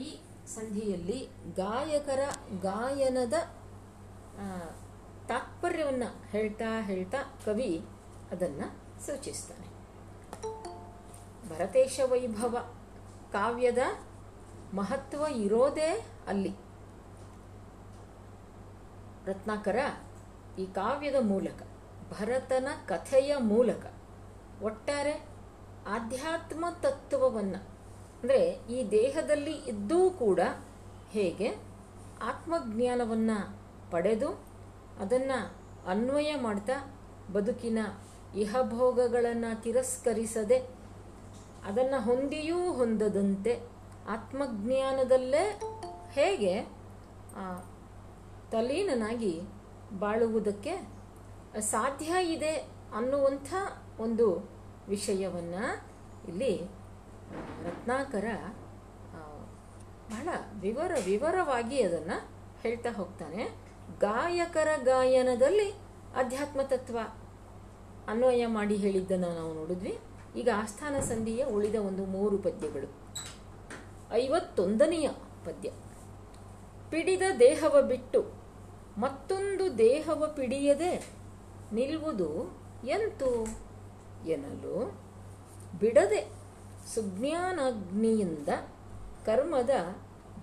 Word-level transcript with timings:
ಈ 0.00 0.20
ಸಂಧಿಯಲ್ಲಿ 0.46 1.28
ಗಾಯಕರ 1.54 2.22
ಗಾಯನದ 2.60 3.32
ತಾತ್ಪರ್ಯವನ್ನು 5.28 6.30
ಹೇಳ್ತಾ 6.30 6.80
ಹೇಳ್ತಾ 6.80 7.18
ಕವಿ 7.44 7.84
ಅದನ್ನು 8.30 8.68
ಸೂಚಿಸ್ತಾನೆ. 9.06 9.66
ಭರತೇಶ 11.48 12.00
ವೈಭವ 12.04 12.56
ಕಾವ್ಯದ 13.32 13.78
ಮಹತ್ವ 14.74 15.26
ಇರೋದೇ 15.26 16.06
ಅಲ್ಲಿ. 16.26 16.52
ರತ್ನಾಕರ 19.26 19.78
ಈ 20.58 20.66
ಕಾವ್ಯದ 20.66 21.14
ಮೂಲಕ, 21.22 21.62
ಭರತನ 22.10 22.68
ಕಥೆಯ 22.88 23.36
ಮೂಲಕ 23.36 23.84
ಒಟ್ಟಾರೆ 24.62 25.14
ಆಧ್ಯಾತ್ಮ 25.88 26.64
ತತ್ವವನ್ನು 26.82 27.71
ಅಂದರೆ 28.22 28.42
ಈ 28.70 28.80
ದೇಹದಲ್ಲಿ 28.90 29.52
ಇದ್ದೂ 29.68 29.98
ಕೂಡ 30.16 30.40
ಹೇಗೆ 31.10 31.48
ಆತ್ಮಜ್ಞಾನವನ್ನು 32.22 33.38
ಪಡೆದು 33.90 34.28
ಅದನ್ನು 35.00 35.38
ಅನ್ವಯ 35.90 36.32
ಮಾಡ್ತಾ 36.36 36.76
ಬದುಕಿನ 37.32 37.80
ಇಹಭೋಗಗಳನ್ನು 38.34 39.50
ತಿರಸ್ಕರಿಸದೆ 39.62 40.58
ಅದನ್ನು 41.68 41.98
ಹೊಂದಿಯೂ 42.04 42.58
ಹೊಂದದಂತೆ 42.72 43.54
ಆತ್ಮಜ್ಞಾನದಲ್ಲೇ 44.14 45.42
ಹೇಗೆ 46.12 46.54
ತಲೀನನಾಗಿ 48.52 49.34
ಬಾಳುವುದಕ್ಕೆ 49.98 50.74
ಸಾಧ್ಯ 51.70 52.22
ಇದೆ 52.28 52.54
ಅನ್ನುವಂಥ 52.96 53.50
ಒಂದು 54.00 54.28
ವಿಷಯವನ್ನು 54.88 55.64
ಇಲ್ಲಿ 56.28 56.52
ರತ್ನಾಕರ 57.64 58.24
ಬಹಳ 60.10 60.28
ವಿವರ 60.60 60.92
ವಿವರವಾಗಿ 61.06 61.82
ಅದನ್ನು 61.82 62.30
ಹೇಳ್ತಾ 62.62 62.90
ಹೋಗ್ತಾನೆ. 62.90 63.44
ಗಾಯಕರ 64.00 64.68
ಗಾಯನದಲ್ಲಿ 64.84 65.70
ಅಧ್ಯಾತ್ಮ 66.16 66.62
ತತ್ವ 66.62 66.98
ಅನ್ವಯ 68.08 68.46
ಮಾಡಿ 68.46 68.76
ಹೇಳಿದ್ದನ್ನು 68.76 69.28
ನಾವು 69.34 69.54
ನೋಡಿದ್ವಿ. 69.54 69.98
ಈಗ 70.36 70.48
ಆಸ್ಥಾನ 70.56 71.00
ಸಂಧಿಯ 71.00 71.44
ಉಳಿದ 71.44 71.74
ಒಂದು 71.74 72.04
ಮೂರು 72.04 72.38
ಪದ್ಯಗಳು. 72.38 73.16
ಐವತ್ತೊಂದನೆಯ 74.12 75.08
ಪದ್ಯ. 75.44 75.70
ಪಿಡಿದ 76.90 77.22
ದೇಹವ 77.38 77.82
ಬಿಟ್ಟು 77.82 78.32
ಮತ್ತೊಂದು 78.98 79.78
ದೇಹವ 79.78 80.32
ಪಿಡಿಯದೆ 80.36 81.06
ನಿಲ್ಲುವುದು 81.72 82.60
ಎಂತು 82.86 83.46
ಎನ್ನಲು 84.28 85.00
ಬಿಡದೆ 85.78 86.41
ಸುಜ್ಞಾನಾಗ್ನಿಯಿಂದ 86.86 88.48
ಕರ್ಮದ 89.26 89.70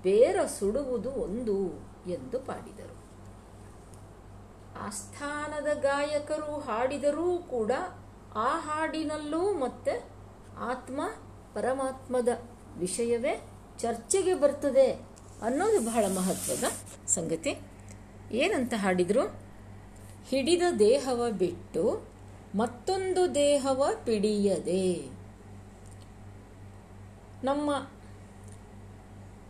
ಬೇರ 0.01 0.45
ಸುಡುವುದು 0.59 1.11
ಒಂದು 1.11 1.69
ಎಂದು 2.09 2.39
ಪಾಡಿದರು. 2.39 2.99
ಆಸ್ಥಾನದ 4.81 5.77
ಗಾಯಕರು 5.77 6.59
ಹಾಡಿದರೂ 6.59 7.37
ಕೂಡ 7.37 7.71
ಆ 8.35 8.59
ಹಾಡಿನಲ್ಲೂ 8.59 9.53
ಮತ್ತೆ 9.53 10.05
ಆತ್ಮ 10.59 11.01
ಪರಮಾತ್ಮದ 11.53 12.27
ವಿಷಯವೇ 12.77 13.49
ಚರ್ಚೆಗೆ 13.79 14.33
ಬರ್ತದೆ 14.33 14.91
ಅನ್ನೋದು 15.41 15.85
ಬಹಳ 15.85 16.05
ಮಹತ್ವದ 16.15 16.63
ಸಂಗತಿ. 17.07 17.61
ಏನಂತ 18.31 18.73
ಹಾಡಿದರು? 18.77 19.35
ಹಿಡಿದ 20.25 20.61
ದೇಹವ 20.79 21.29
ಬಿಟ್ಟು 21.31 22.07
ಮತ್ತೊಂದು 22.55 23.35
ದೇಹವ 23.35 23.89
ಪಿಡಿಯದೆ. 24.05 25.18
ನಮ್ಮ 27.43 27.71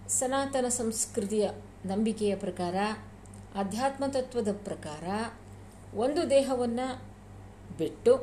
ಸನಾತನ 0.09 0.67
ಸಂಸ್ಕೃತಿಯ 0.69 1.45
ನಂಬಿಕೆಯ 1.85 2.35
ಪ್ರಕಾರ 2.35 2.75
ಅಧ್ಯಾತ್ಮ 3.55 4.03
ತತ್ವದ 4.07 4.51
ಪ್ರಕಾರ, 4.63 5.03
ಒಂದು 5.95 6.29
ದೇಹವನ್ನು 6.29 6.87
ಬಿಟ್ಟು 7.77 8.13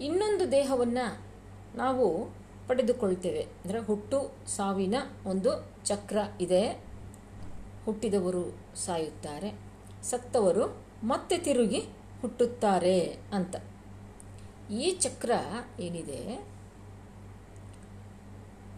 ಇನ್ನೊಂದು 0.00 0.52
ದೇಹವನ್ನು 0.52 1.06
ನಾವು 1.76 2.06
ಪಡೆದುಕೊಳ್ತೇವೆ. 2.68 3.42
ಅಂದರೆ 3.42 3.78
ಹುಟ್ಟು, 3.78 4.18
ಸಾವಿನ 4.46 4.94
ಒಂದು 5.26 5.50
ಚಕ್ರ 5.84 6.18
ಇದೆ. 6.40 6.62
ಹುಟ್ಟಿದವರು 7.84 8.44
ಸಾಯುತ್ತಾರೆ, 8.76 9.50
ಸತ್ತವರು 10.02 10.64
ಮತ್ತೆ 11.02 11.38
ತಿರುಗಿ 11.38 11.80
ಹುಟ್ಟುತ್ತಾರೆ 12.20 12.98
ಅಂತ. 13.32 13.56
ಈ 14.72 14.90
ಚಕ್ರ 15.00 15.32
ಏನಿದೆ? 15.80 16.20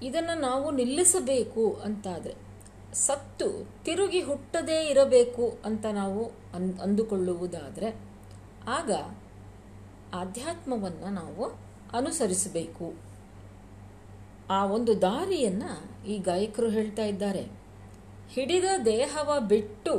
ಇದನ್ನು 0.02 0.40
ನಾವು 0.40 0.70
ನಿಲ್ಲಿಸಬೇಕು 0.70 1.72
ಅಂತಾದರೆ 1.84 2.34
ಸತ್ತು 2.94 3.68
ತಿರುಗಿ 3.84 4.20
ಹುಟ್ಟದೇ 4.20 4.86
ಇರಬೇಕು 4.90 5.58
ಅಂತ 5.64 5.86
ನಾವು 5.86 6.24
ಅನ್, 6.54 6.78
ಅಂದುಕೊಳ್ಳುವುದಾದರೆ 6.78 8.00
ಆಗ 8.68 8.92
ಆಧ್ಯಾತ್ಮವನ್ನು 10.14 11.10
ನಾವು 11.10 11.44
ಅನುಸರಿಸಬೇಕು. 11.92 12.94
ಆ 14.50 14.64
ಒಂದು 14.66 15.02
ದಾರಿಯನ್ನು 15.02 16.04
ಈ 16.06 16.18
ಗಾಯಕರು 16.18 16.68
ಹೇಳ್ತಾ 16.68 17.04
ಇದ್ದಾರೆ. 17.04 17.48
ಹಿಡಿದ 18.28 18.64
ದೇಹವ 18.84 19.36
ಬಿಟ್ಟು 19.40 19.94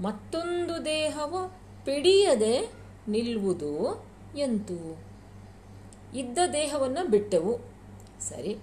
ಮತ್ತೊಂದು 0.00 0.84
ದೇಹವ 0.84 1.50
ಪಿಡಿಯದೆ 1.84 2.70
ನಿಲ್ಲುವುದು 3.08 4.04
ಎಂತು? 4.36 5.00
ಇದ್ದ 6.14 6.38
ದೇಹವನ್ನು 6.52 7.10
ಬಿಟ್ಟೆವು. 7.10 7.58
ಸರಿ 8.20 8.58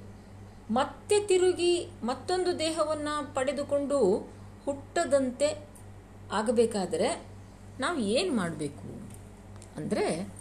ಮತ್ತೆ 0.71 1.19
ತಿರುಗಿ 1.19 1.89
ಮತ್ತೊಂದು 2.03 2.59
ದೇಹವನ್ನು 2.59 3.33
ಪಡೆದುಕೊಂಡು 3.33 4.17
ಹುಟ್ಟದಂತೆ 4.65 5.67
ಆಗಬೇಕಾದರೆ 6.31 7.25
ನಾವು 7.79 7.99
ಏನು 7.99 8.35
ಮಾಡಬೇಕು? 8.35 8.87
ಅಂದರೆ 9.77 10.33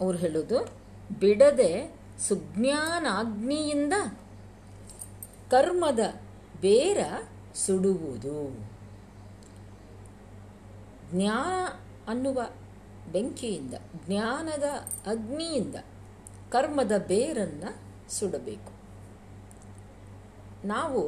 ಅವ್ರು 0.00 0.18
ಹೇಳೋದು, 0.18 0.58
ಬಿಡದೆ 1.20 1.94
ಸುಜ್ಞಾನಾಗ್ನಿಯಿಂದ 2.28 3.92
ಕರ್ಮದ 5.50 5.98
ಬೇರ 6.60 6.98
ಸುಡುವುದು. 7.54 8.68
ಜ್ಞಾನ 11.10 11.54
ಅನ್ನುವ 12.10 12.40
ಬೆಂಕಿಯಿಂದ, 13.12 13.74
ಜ್ಞಾನದ 14.06 14.64
ಅಗ್ನಿಯಿಂದ 15.06 15.76
ಕರ್ಮದ 16.50 16.92
ಬೇರನ್ನು 17.06 17.70
ಸುಡಬೇಕು. 18.12 18.77
ನಾವು 20.72 21.02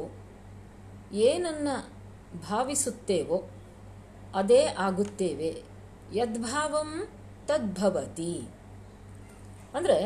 ಏನನ್ನ 1.27 1.69
ಭಾವಿಸುತ್ತೇವೋ 2.49 3.37
ಅದೇ 4.35 4.61
ಆಗುತ್ತೇವೆ. 4.85 5.51
ಯದ್ಭಾವಂ 6.13 6.91
ತದ್ಭವತಿ. 7.47 8.33
ಅಂದರೆ 9.77 9.97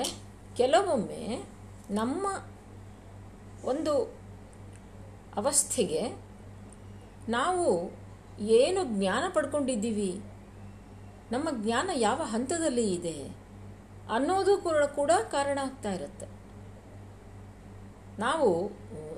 ಕೆಲವೊಮ್ಮೆ 0.57 1.23
ನಮ್ಮ 1.91 2.25
ಒಂದು 3.65 3.93
ಅವಸ್ಥೆಗೆ 5.35 6.01
ನಾವು 7.29 7.65
ಏನು 8.57 8.81
ಜ್ಞಾನ 8.97 9.23
ಪಡ್ಕೊಂಡಿದ್ದೀವಿ, 9.33 10.11
ನಮ್ಮ 11.31 11.47
ಜ್ಞಾನ 11.63 11.89
ಯಾವ 12.07 12.21
ಹಂತದಲ್ಲಿ 12.33 12.87
ಇದೆ 12.93 13.17
ಅನ್ನೋದು 14.15 14.53
ಕೂಡ 14.65 14.81
ಕೂಡ 14.97 15.11
ಕಾರಣ 15.31 15.57
ಆಗ್ತಾ 15.63 15.91
ಇರುತ್ತೆ. 15.93 16.27
ನಾವು 18.19 18.49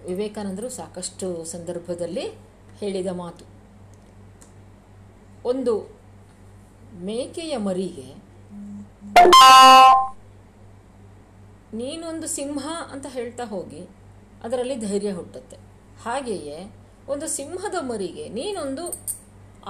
ವಿವೇಕಾನಂದರು 0.09 0.69
ಸಾಕಷ್ಟು 0.77 1.27
ಸಂದರ್ಭದಲ್ಲಿ 1.53 2.25
ಹೇಳಿದ 2.79 3.11
ಮಾತು. 3.21 3.45
ಒಂದು 5.51 5.73
ಮೇಕೆಯ 7.07 7.53
ಮರಿಗೆ, 7.67 8.07
ನೀನೊಂದು 11.79 12.27
ಸಿಂಹ 12.35 12.65
ಅಂತ 12.93 13.05
ಹೇಳ್ತಾ 13.15 13.45
ಹೋಗಿ, 13.53 13.81
ಅದರಲ್ಲಿ 14.45 14.75
ಧೈರ್ಯ 14.87 15.11
ಹುಟ್ಟುತ್ತೆ. 15.19 15.57
ಹಾಗೆಯೇ 16.05 16.57
ಒಂದು 17.13 17.27
ಸಿಂಹದ 17.37 17.77
ಮರಿಗೆ, 17.91 18.25
ನೀನೊಂದು 18.37 18.85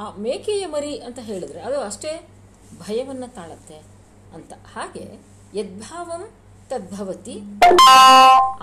ಆ 0.02 0.06
ಮೇಕೆಯ 0.26 0.64
ಮರಿ 0.74 0.94
ಅಂತ 1.08 1.20
ಹೇಳಿದ್ರೆ 1.30 1.62
ಅದು 1.68 1.78
ಅಷ್ಟೇ 1.82 2.12
ಭಯವನ್ನು 2.82 3.28
ತಾಳತ್ತೆ 3.36 3.78
ಅಂತ. 4.36 4.54
ಹಾಗೆ 4.74 5.06
ಯದ್ಭಾವಂ 5.60 6.24
ತದ್ಭವತಿ, 6.72 7.36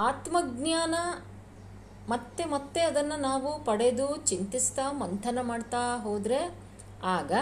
ಆತ್ಮಜ್ಞಾನ 0.08 0.94
ಮತ್ತೆ 2.08 2.44
ಮತ್ತೆ 2.44 2.80
ಅದನ್ನು 2.80 3.20
ನಾವು 3.20 3.64
ಪಡೆದು 3.64 4.26
ಚಿಂತಿಸ್ತಾ 4.26 4.92
ಮಂಥನ 4.92 5.38
ಮಾಡ್ತಾ 5.42 5.96
ಹೋದರೆ 5.96 6.56
ಆಗ 7.02 7.32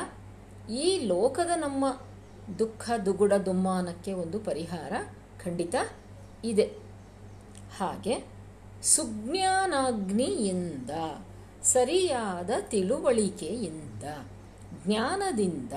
ಈ 0.71 1.07
ಲೋಕದ 1.07 1.51
ನಮ್ಮ 1.57 2.01
ದುಃಖ, 2.59 2.91
ದುಗುಡ, 3.07 3.33
ದುಮ್ಮಾನಕ್ಕೆ 3.33 4.13
ಒಂದು 4.13 4.41
ಪರಿಹಾರ 4.41 4.93
ಖಂಡಿತ 5.45 5.75
ಇದೆ. 6.45 6.77
ಹಾಗೆ 7.79 8.25
ಸುಜ್ಞಾನಾಗ್ನಿಯಿಂದ 8.83 10.91
ಸರಿಯಾದ 11.63 12.51
ತಿಳುವಳಿಕೆಯಿಂದ 12.61 14.05
ಜ್ಞಾನದಿಂದ 14.87 15.73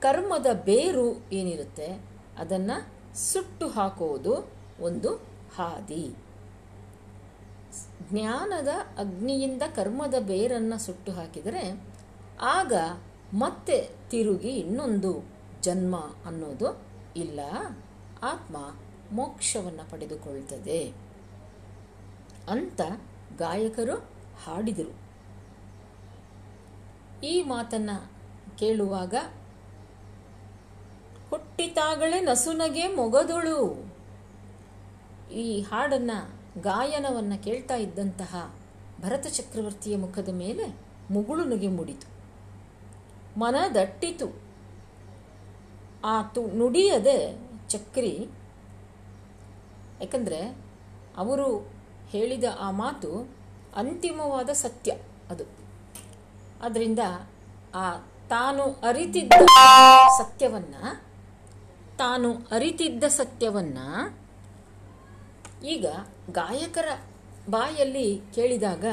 ಕರ್ಮದ 0.00 0.46
ಬೇರು 0.64 1.32
ಏನಿರುತ್ತೆ 1.32 2.00
ಅದನ್ನು 2.38 2.90
ಸುಟ್ಟು 3.30 3.68
ಹಾಕೋದು 3.68 4.50
ಒಂದು 4.80 5.26
ಹಾದಿ. 5.56 6.16
ಜ್ಞಾನದ 8.02 8.68
ಅಗ್ನಿಯಿಂದ 8.98 9.62
ಕರ್ಮದ 9.76 10.14
ಬೇರನ್ನು 10.20 10.78
ಸುಟ್ಟು 10.78 11.12
ಹಾಕಿದರೆ 11.12 11.84
ಆಗ 12.40 12.72
ಮತ್ತೆ 13.34 13.90
ತಿರುಗಿ 14.10 14.48
ಇನ್ನೊಂದು 14.48 15.24
ಜನ್ಮ 15.60 15.96
ಅನ್ನೋದು 16.26 16.82
ಇಲ್ಲ. 17.16 17.40
ಆತ್ಮ 18.22 18.56
ಮೋಕ್ಷವನ್ನು 19.12 19.90
ಪಡೆದುಕೊಳ್ತದೆ 19.90 20.92
ಅಂತ 22.48 22.80
ಗಾಯಕರು 23.38 23.94
ಹಾಡಿದರು. 24.44 24.94
ಈ 27.24 27.42
ಮಾತನ್ನು 27.42 28.12
ಕೇಳುವಾಗ 28.58 29.14
ಹುಟ್ಟಿತಾಗಲೇ 31.30 32.20
ನಸುನಗೆ 32.20 32.94
ಮೊಗದೊಳು. 32.94 33.92
ಈ 35.32 35.60
ಹಾಡನ್ನು 35.60 36.39
ಗಾಯನವನ್ನು 36.58 37.44
ಕೇಳ್ತಾ 37.44 37.74
ಇದ್ದಂತಹ 37.74 38.54
ಭರತ 39.00 39.26
ಚಕ್ರವರ್ತಿಯ 39.26 39.96
ಮುಖದ 39.96 40.28
ಮೇಲೆ 40.28 40.66
ಮುಗುಳು 41.10 41.44
ನುಗೆ 41.44 41.68
ಮೂಡಿತು. 41.68 42.08
ಮನ 43.38 43.56
ದಟ್ಟಿತು 43.74 44.42
ಆ 46.04 46.22
ತು 46.22 46.46
ನುಡಿಯದೆ 46.46 47.18
ಚಕ್ರಿ, 47.68 48.26
ಯಾಕಂದರೆ 50.00 50.40
ಅವರು 51.16 51.68
ಹೇಳಿದ 52.08 52.44
ಆ 52.60 52.70
ಮಾತು 52.70 53.10
ಅಂತಿಮವಾದ 53.76 54.50
ಸತ್ಯ 54.50 54.92
ಅದು. 55.30 55.44
ಅದರಿಂದ 56.62 56.98
ಆ 57.74 57.96
ತಾನು 58.28 58.62
ಅರಿತಿದ್ದ 58.62 59.32
ಸತ್ಯವನ್ನು, 60.18 60.82
ತಾನು 61.98 62.32
ಅರಿತಿದ್ದ 62.32 63.04
ಸತ್ಯವನ್ನು 63.04 64.20
ಈಗ 65.66 65.86
ಗಾಯಕರ 66.32 66.88
ಬಾಯಲ್ಲಿ 67.50 68.20
ಕೇಳಿದಾಗ 68.34 68.84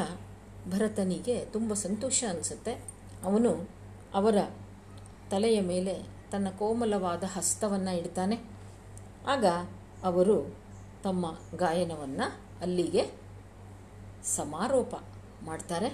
ಭರತನಿಗೆ 0.70 1.46
ತುಂಬ 1.46 1.74
ಸಂತೋಷ 1.74 2.24
ಅನಿಸುತ್ತೆ. 2.30 2.74
ಅವನು 3.24 3.70
ಅವರ 4.14 4.38
ತಲೆಯ 5.32 5.62
ಮೇಲೆ 5.62 6.04
ತನ್ನ 6.32 6.50
ಕೋಮಲವಾದ 6.50 7.24
ಹಸ್ತವನ್ನು 7.24 7.98
ಇಡ್ತಾನೆ. 7.98 8.40
ಆಗ 9.28 9.46
ಅವರು 10.04 10.56
ತಮ್ಮ 11.04 11.38
ಗಾಯನವನ್ನು 11.56 12.36
ಅಲ್ಲಿಗೆ 12.62 13.12
ಸಮಾರೋಪ 14.24 14.96
ಮಾಡ್ತಾರೆ. 15.44 15.88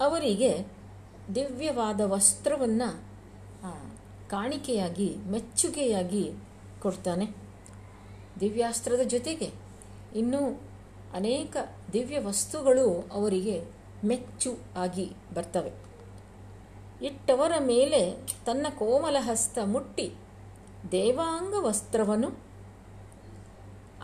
ಅವರಿಗೆ 0.00 0.66
ದಿವ್ಯವಾದ 1.34 2.00
ವಸ್ತ್ರವನ್ನು 2.04 3.04
ಕಾಣಿಕೆಯಾಗಿ, 4.28 5.16
ಮೆಚ್ಚುಗೆಯಾಗಿ 5.16 6.32
ಕೊಡ್ತಾನೆ. 6.82 7.26
ದಿವ್ಯಾಸ್ತ್ರದ 8.40 9.00
ಜೊತೆಗೆ 9.00 9.71
ಇನ್ನೂ 10.16 10.60
ಅನೇಕ 11.14 11.56
ದಿವ್ಯ 11.92 12.18
ವಸ್ತುಗಳು 12.18 13.08
ಅವರಿಗೆ 13.12 13.64
ಮೆಚ್ಚು 14.04 14.58
ಆಗಿ 14.76 15.12
ಬರ್ತವೆ. 15.34 15.72
ಇಟ್ಟವರ 17.06 17.52
ಮೇಲೆ 17.60 18.26
ತನ್ನ 18.46 18.66
ಕೋಮಲ 18.78 19.16
ಹಸ್ತ 19.20 19.58
ಮುಟ್ಟಿ 19.64 20.14
ದೇವಾಂಗ 20.92 21.54
ವಸ್ತ್ರವನ್ನು 21.58 22.38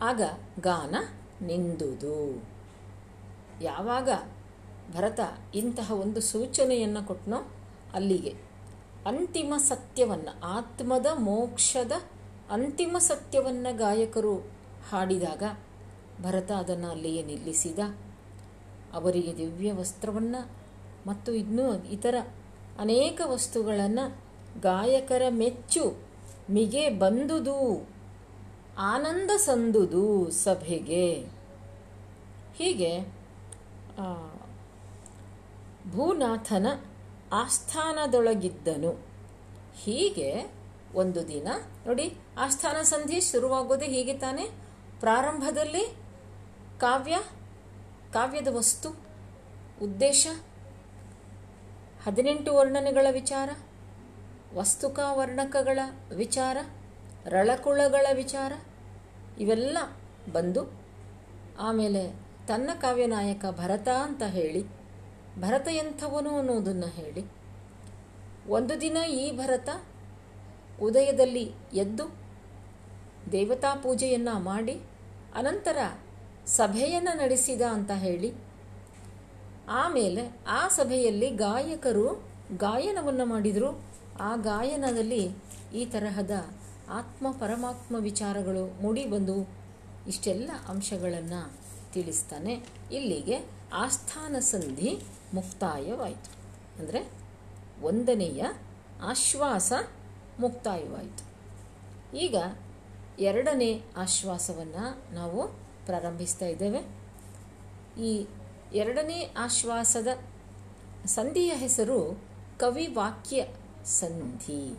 ಆಗ 0.01 0.23
ಗಾನ 0.61 0.95
ನಿಂದುದು. 1.45 2.43
ಯಾವಾಗ 3.63 4.09
ಭರತ 4.97 5.21
ಇಂತಹ 5.55 5.93
ಒಂದು 5.93 6.21
ಸೂಚನೆಯನ್ನು 6.21 7.07
ಕೊಟ್ಟನೋ 7.07 7.53
ಅಲ್ಲಿಗೆ 7.95 8.35
ಅಂತಿಮ 9.07 9.55
ಸತ್ಯವನ್ನು, 9.59 10.47
ಆತ್ಮದ 10.47 11.07
ಮೋಕ್ಷದ 11.15 11.93
ಅಂತಿಮ 12.51 12.97
ಸತ್ಯವನ್ನು 12.99 13.77
ಗಾಯಕರು 13.77 14.37
ಹಾಡಿದಾಗ 14.91 15.43
ಭರತ 16.23 16.51
ಅದನ್ನು 16.53 16.91
ಅಲ್ಲಿಯೇ 16.91 17.23
ನಿಲ್ಲಿಸಿದ. 17.23 17.79
ಅವರಿಗೆ 18.93 19.37
ದಿವ್ಯ 19.37 19.73
ವಸ್ತ್ರವನ್ನು 19.73 20.51
ಮತ್ತು 21.07 21.33
ಇನ್ನೂ 21.33 21.75
ಇತರ 21.75 22.15
ಅನೇಕ 22.79 23.21
ವಸ್ತುಗಳನ್ನು 23.25 24.29
ಗಾಯಕರ 24.61 25.23
ಮೆಚ್ಚು, 25.29 26.03
ಮಿಗೆ 26.51 26.91
ಬಂದುದು, 26.91 27.89
ಆನಂದ 28.79 29.31
ಸಂದುದು 29.37 30.31
ಸಭೆಗೆ. 30.31 31.15
ಹೀಗೆ 32.59 33.01
ಭೂನಾಥನ 35.93 36.67
ಆಸ್ಥಾನದೊಳಗಿದ್ದನು. 37.33 39.07
ಹೀಗೆ 39.83 40.53
ಒಂದು 40.95 41.29
ದಿನ 41.29 41.49
ನೋಡಿ, 41.87 42.15
ಆಸ್ಥಾನ 42.39 42.83
ಸಂಧಿ 42.83 43.21
ಶುರುವಾಗೋದೇ 43.21 43.87
ಹೀಗೆ 43.87 44.15
ತಾನೇ? 44.19 44.47
ಪ್ರಾರಂಭದಲ್ಲಿ 45.01 46.08
ಕಾವ್ಯ, 46.79 47.17
ಕಾವ್ಯದ 48.13 48.49
ವಸ್ತು, 48.57 48.89
ಉದ್ದೇಶ, 49.83 50.27
ಹದಿನೆಂಟು 52.07 52.55
ವರ್ಣನೆಗಳ 52.55 53.07
ವಿಚಾರ, 53.11 53.51
ವಸ್ತುಕ 54.55 54.99
ವರ್ಣಕಗಳ 55.13 55.79
ವಿಚಾರ 56.15 56.57
ರಳಕುಳಗಳ 57.27 58.07
ವಿಚಾರ, 58.13 58.53
ಇವೆಲ್ಲ 59.39 59.79
ಬಂದು 60.33 60.63
ಆಮೇಲೆ 61.59 62.03
ತನ್ನ 62.47 62.71
ಕಾವ್ಯನಾಯಕ 62.81 63.45
ಭರತ 63.51 63.89
ಅಂತ 63.89 64.23
ಹೇಳಿ 64.23 64.63
ಭರತ 65.41 65.69
ಎಂಥವನು 65.73 66.39
ಅನ್ನೋದನ್ನು 66.39 66.87
ಹೇಳಿ, 66.87 67.25
ಒಂದು 68.49 68.81
ದಿನ 68.81 68.97
ಈ 68.97 69.37
ಭರತ 69.37 69.69
ಉದಯದಲ್ಲಿ 70.83 71.47
ಎದ್ದು 71.75 72.05
ದೇವತಾ 73.33 73.75
ಪೂಜೆಯನ್ನು 73.75 74.41
ಮಾಡಿ, 74.41 74.81
ಅನಂತರ 75.35 75.79
ಸಭೆಯನ್ನು 76.57 77.13
ನಡೆಸಿದ 77.19 77.63
ಅಂತ 77.77 77.93
ಹೇಳಿ, 78.05 78.31
ಆಮೇಲೆ 79.83 80.23
ಆ 80.49 80.63
ಸಭೆಯಲ್ಲಿ 80.69 81.29
ಗಾಯಕರು 81.37 82.07
ಗಾಯನವನ್ನು 82.57 83.25
ಮಾಡಿದರು. 83.25 83.71
ಆ 84.21 84.31
ಗಾಯನದಲ್ಲಿ 84.51 85.23
ಈ 85.75 85.83
ತರಹದ 85.85 86.35
ಆತ್ಮ 86.91 87.27
ಪರಮಾತ್ಮ 87.41 87.97
ವಿಚಾರಗಳು 87.99 88.65
ಮೂಡಿ 88.83 89.05
ಬಂದು 89.05 89.37
ಇಷ್ಟೆಲ್ಲ 90.09 90.51
ಅಂಶಗಳನ್ನು 90.69 91.41
ತಿಳಿಸ್ತಾನೆ. 91.93 92.55
ಇಲ್ಲಿಗೆ 92.93 93.37
ಆಸ್ಥಾನ 93.75 94.37
ಸಂಧಿ 94.53 94.93
ಮುಕ್ತಾಯವಾಯಿತು. 95.35 96.31
ಅಂದರೆ 96.79 97.01
ಒಂದನೆಯ 97.83 98.43
ಆಶ್ವಾಸ 99.03 99.73
ಮುಕ್ತಾಯವಾಯಿತು. 100.41 101.25
ಈಗ 102.17 102.37
ಎರಡನೇ 103.21 103.71
ಆಶ್ವಾಸವನ್ನು 103.97 104.85
ನಾವು 105.15 105.41
ಪ್ರಾರಂಭಿಸ್ತಾ 105.89 106.47
ಇದ್ದೇವೆ. 106.47 106.81
ಈ 108.03 108.27
ಎರಡನೇ 108.75 109.35
ಆಶ್ವಾಸದ 109.39 110.09
ಸಂಧಿಯ 111.07 111.53
ಹೆಸರು 111.55 112.21
ಕವಿವಾಕ್ಯ 112.59 113.47
ಸಂಧಿ. 113.85 114.79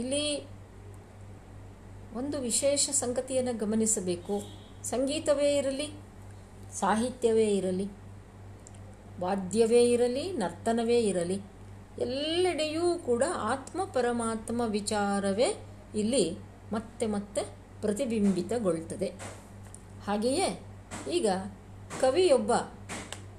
ಇಲ್ಲಿ 0.00 0.46
ಒಂದು 2.14 2.40
ವಿಶೇಷ 2.40 2.90
ಸಂಗತಿಯನ್ನು 2.92 3.58
ಗಮನಿಸಬೇಕು. 3.58 4.42
ಸಂಗೀತವೇ 4.84 5.56
ಇರಲಿ, 5.56 5.88
ಸಾಹಿತ್ಯವೇ 6.72 7.56
ಇರಲಿ, 7.56 7.86
ವಾದ್ಯವೇ 9.20 9.90
ಇರಲಿ, 9.90 10.32
ನರ್ತನವೇ 10.32 11.00
ಇರಲಿ, 11.00 11.40
ಎಲ್ಲೆಡೆಯೂ 11.98 12.98
ಕೂಡ 12.98 13.22
ಆತ್ಮ 13.36 13.84
ಪರಮಾತ್ಮ 13.84 14.62
ವಿಚಾರವೇ 14.66 15.48
ಇಲ್ಲಿ 15.94 16.38
ಮತ್ತೆ 16.72 17.06
ಮತ್ತೆ 17.06 17.61
ಪ್ರತಿಬಿಂಬಿತಗೊಳ್ತದೆ. 17.82 19.08
ಹಾಗೆಯೇ 20.06 20.48
ಈಗ 21.10 21.28
ಕವಿಯೊಬ್ಬ 22.00 22.52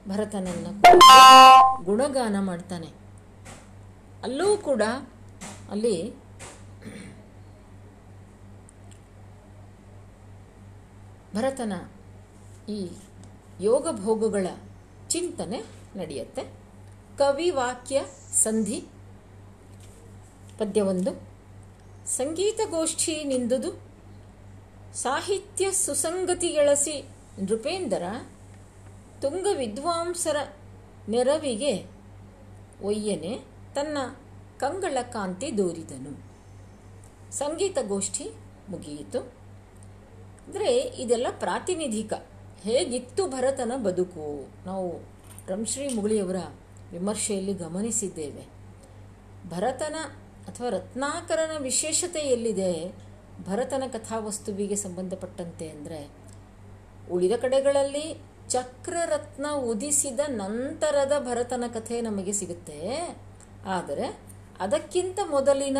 ಭರತನನ್ನು 0.07 0.71
ಗುಣಗಾನ 1.83 2.35
ಮಾಡ್ತಾನೆ. 2.39 2.89
ಅಲ್ಲೂ 4.23 4.57
ಕೂಡ 4.57 4.81
ಅಲ್ಲಿ 5.71 5.95
ಭರತನ 11.35 11.73
ಈ 12.69 12.79
ಯೋಗ 13.61 13.87
ಭೋಗಗಳ 14.03 14.47
ಚಿಂತನೆ 15.09 15.59
ನಡೆಯುತ್ತೆ. 15.95 16.43
ಕವಿ 17.17 17.49
ವಾಕ್ಯ 17.49 17.97
ಸಂಧಿ 18.43 18.79
ಪದ್ಯವೊಂದು 20.59 21.11
ಸಂಗೀತಗೋಷ್ಠಿ 22.07 23.23
ನಿಂದುದು 23.23 23.92
ಸಾಹಿತ್ಯ 24.93 25.71
ಸುಸಂಗತಿಗಳಸಿ 25.71 27.05
ನೃಪೇಂದರ 27.39 28.03
ತುಂಗ 29.21 29.47
ವಿದ್ವಾಂಸರ 29.57 30.35
ನೆರವಿಗೆ 31.09 31.85
ಒಯ್ಯನೆ 32.83 33.39
ತನ್ನ 33.75 33.97
ಕಂಗಳ 34.57 34.97
ಕಾಂತಿ 35.01 35.57
ದೂರಿದನು. 35.57 36.33
ಸಂಗೀತಗೋಷ್ಠಿ 37.33 38.29
ಮುಗಿಯಿತು. 38.69 39.19
ಅಂದರೆ 40.47 40.75
ಇದೆಲ್ಲ 40.81 41.27
ಪ್ರಾತಿನಿಧಿಕ. 41.39 42.13
ಹೇಗಿತ್ತು 42.61 43.27
ಭರತನ 43.27 43.71
ಬದುಕು? 43.83 44.47
ನಾವು 44.65 44.97
ರಂಶ್ರೀ 45.47 45.93
ಮುಗುಳಿಯವರ 45.93 46.35
ವಿಮರ್ಶೆಯಲ್ಲಿ 46.91 47.53
ಗಮನಿಸಿದ್ದೇವೆ. 47.53 48.45
ಭರತನ 49.49 49.95
ಅಥವಾ 50.47 50.69
ರತ್ನಾಕರನ 50.69 51.57
ವಿಶೇಷತೆ 51.57 52.19
ಎಲ್ಲಿದೆ? 52.19 52.91
ಭರತನ 53.41 53.83
ಕಥಾವಸ್ತುವಿಗೆ 53.91 54.75
ಸಂಬಂಧಪಟ್ಟಂತೆ 54.75 55.69
ಅಂದರೆ 55.69 56.09
ಉಳಿದ 57.11 57.31
ಕಡೆಗಳಲ್ಲಿ 57.41 58.13
ಚಕ್ರರತ್ನ 58.49 59.45
ಉದಿಸಿದ 59.51 60.19
ನಂತರದ 60.27 61.11
ಭರತನ 61.25 61.63
ಕಥೆ 61.73 62.01
ನಮಗೆ 62.01 62.33
ಸಿಗುತ್ತೆ. 62.33 62.79
ಆದರೆ 63.65 64.21
ಅದಕ್ಕಿಂತ 64.59 65.19
ಮೊದಲಿನ 65.29 65.77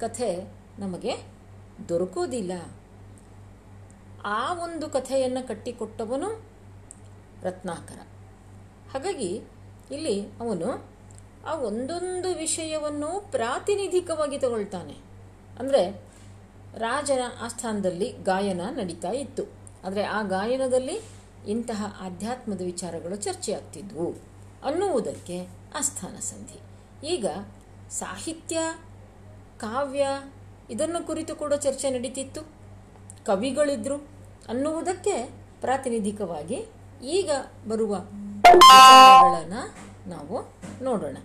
ಕಥೆ 0.00 0.36
ನಮಗೆ 0.78 1.14
ದೊರಕೋದಿಲ್ಲ. 1.88 2.52
ಆ 4.24 4.54
ಒಂದು 4.54 4.88
ಕಥೆಯನ್ನು 4.88 5.48
ಕಟ್ಟಿಕೊಟ್ಟವನು 5.48 6.44
ರತ್ನಾಕರ. 7.42 8.00
ಹಾಗಾಗಿ 8.92 9.36
ಇಲ್ಲಿ 9.90 10.20
ಅವನು 10.20 10.88
ಆ 11.46 11.54
ಒಂದೊಂದು 11.54 12.34
ವಿಷಯವನ್ನು 12.34 13.30
ಪ್ರಾತಿನಿಧಿಕವಾಗಿ 13.30 14.38
ತಗೊಳ್ತಾನೆ. 14.38 14.96
ಅಂದರೆ 15.58 16.07
ರಾಜನ 16.78 17.20
ಆಸ್ಥಾನದಲ್ಲಿ 17.40 18.12
ಗಾಯನ 18.22 18.60
ನಡೀತಾ 18.70 19.10
ಇತ್ತು. 19.10 19.42
ಆದರೆ 19.84 20.02
ಆ 20.02 20.22
ಗಾಯನದಲ್ಲಿ 20.22 21.00
ಇಂತಹ 21.48 21.96
ಆಧ್ಯಾತ್ಮದ 22.00 22.60
ವಿಚಾರಗಳು 22.62 23.16
ಚರ್ಚೆಯಾಗ್ತಿದ್ವು 23.16 24.14
ಅನ್ನುವುದಕ್ಕೆ 24.64 25.48
ಆಸ್ಥಾನ 25.74 26.18
ಸಂಧಿ. 26.18 26.60
ಈಗ 27.06 27.26
ಸಾಹಿತ್ಯ, 27.90 28.58
ಕಾವ್ಯ 29.58 30.08
ಇದನ್ನು 30.70 31.06
ಕುರಿತು 31.06 31.36
ಕೂಡ 31.36 31.54
ಚರ್ಚೆ 31.54 31.90
ನಡೀತಿತ್ತು. 31.90 32.42
ಕವಿಗಳಿದ್ರು 33.26 33.96
ಅನ್ನುವುದಕ್ಕೆ 34.48 35.30
ಪ್ರಾತಿನಿಧಿಕವಾಗಿ 35.60 36.66
ಈಗ 37.04 37.30
ಬರುವ 37.68 37.94
ವಿಚಾರಗಳನ್ನು 37.94 39.74
ನಾವು 40.10 40.54
ನೋಡೋಣ. 40.84 41.16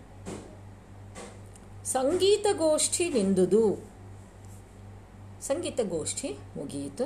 ಸಂಗೀತ 1.84 2.46
ಗೋಷ್ಠಿ 2.58 3.10
ನಿಂದುದು. 3.10 3.93
ಸಂಗೀತಗೋಷ್ಠಿ 5.48 6.30
ಮುಗಿಯಿತು. 6.58 7.06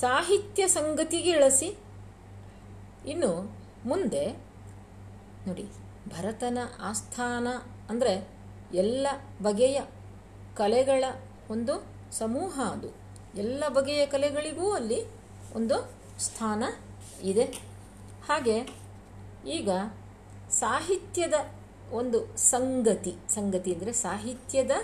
ಸಾಹಿತ್ಯ 0.00 0.62
ಸಂಗತಿಗೆ 0.76 1.30
ಇಳಿಸಿ. 1.36 1.68
ಇನ್ನು 3.12 3.30
ಮುಂದೆ 3.88 4.24
ನೋಡಿ, 5.46 5.64
ಭರತನ 6.08 6.58
ಆಸ್ಥಾನ 6.88 7.48
ಅಂದರೆ 7.90 8.14
ಎಲ್ಲ 8.82 9.06
ಬಗೆಯ 9.42 9.78
ಕಲೆಗಳ 10.56 11.04
ಒಂದು 11.50 11.74
ಸಮೂಹ 12.18 12.54
ಅದು. 12.74 12.90
ಎಲ್ಲ 13.42 13.62
ಬಗೆಯ 13.76 14.02
ಕಲೆಗಳಿಗೂ 14.14 14.66
ಅಲ್ಲಿ 14.72 15.00
ಒಂದು 15.58 15.76
ಸ್ಥಾನ 16.18 16.62
ಇದೆ. 17.32 17.46
ಹಾಗೆ 18.28 18.56
ಈಗ 19.56 19.70
ಸಾಹಿತ್ಯದ 20.60 21.36
ಒಂದು 22.00 22.18
ಸಂಗತಿ 22.52 23.12
ಸಂಗತಿ 23.28 23.70
ಅಂದರೆ 23.74 23.92
ಸಾಹಿತ್ಯದ 24.06 24.74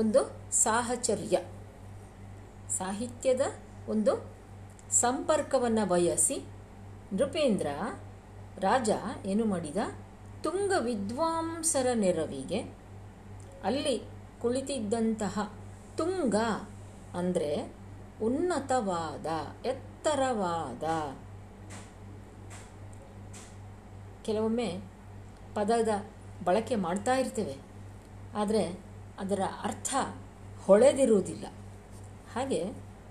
ಒಂದು 0.00 0.20
ಸಾಹಚರ್ಯ. 0.62 1.36
ಸಾಹಿತ್ಯದ 2.76 3.44
ಒಂದು 3.92 4.12
ಸಂಪರ್ಕವನ್ನು 5.00 5.84
ಬಯಸಿ 5.92 6.36
ನೃಪೇಂದ್ರ 7.18 7.68
ರಾಜ 8.66 8.90
ಏನು 9.32 9.44
ಮಾಡಿದ? 9.44 9.80
ತುಂಗ 10.44 10.72
ವಿದ್ವಾಂಸರ 10.86 11.88
ನೆರವಿಗೆ 12.02 12.60
ಅಲ್ಲಿ 13.68 13.96
ಕುಳಿತಿದ್ದಂತಹ 14.42 15.36
ತುಂಗ 15.98 16.36
ಅಂದರೆ 17.20 17.50
ಉನ್ನತವಾದ, 18.26 19.26
ಎತ್ತರವಾದ. 19.72 20.84
ಕೆಲವೊಮ್ಮೆ 24.26 24.70
ಪದದ 25.56 25.90
ಬಳಕೆ 26.46 26.76
ಮಾಡ್ತಾ 26.86 27.14
ಇರ್ತೇವೆ, 27.14 27.56
ಆದರೆ 28.40 28.64
ಅದರ 29.22 29.42
ಅರ್ಥ 29.62 29.90
ಹೊಳೆದಿರುವುದಿಲ್ಲ. 30.66 31.46
ಹಾಗೆ 32.34 32.60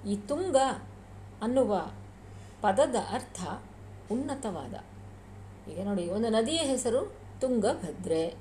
ಈ 0.08 0.16
ತುಂಗ 0.18 0.58
ಅನ್ನುವ 1.42 1.74
ಪದದ 2.62 2.96
ಅರ್ಥ 3.10 3.42
ಉನ್ನತವಾದ. 4.12 4.76
ಈಗ 5.70 5.84
ನೋಡಿ, 5.86 6.10
ಒಂದು 6.10 6.30
ನದಿಯ 6.30 6.58
ಹೆಸರು 6.58 7.02
ತುಂಗಭದ್ರೆ. 7.40 8.36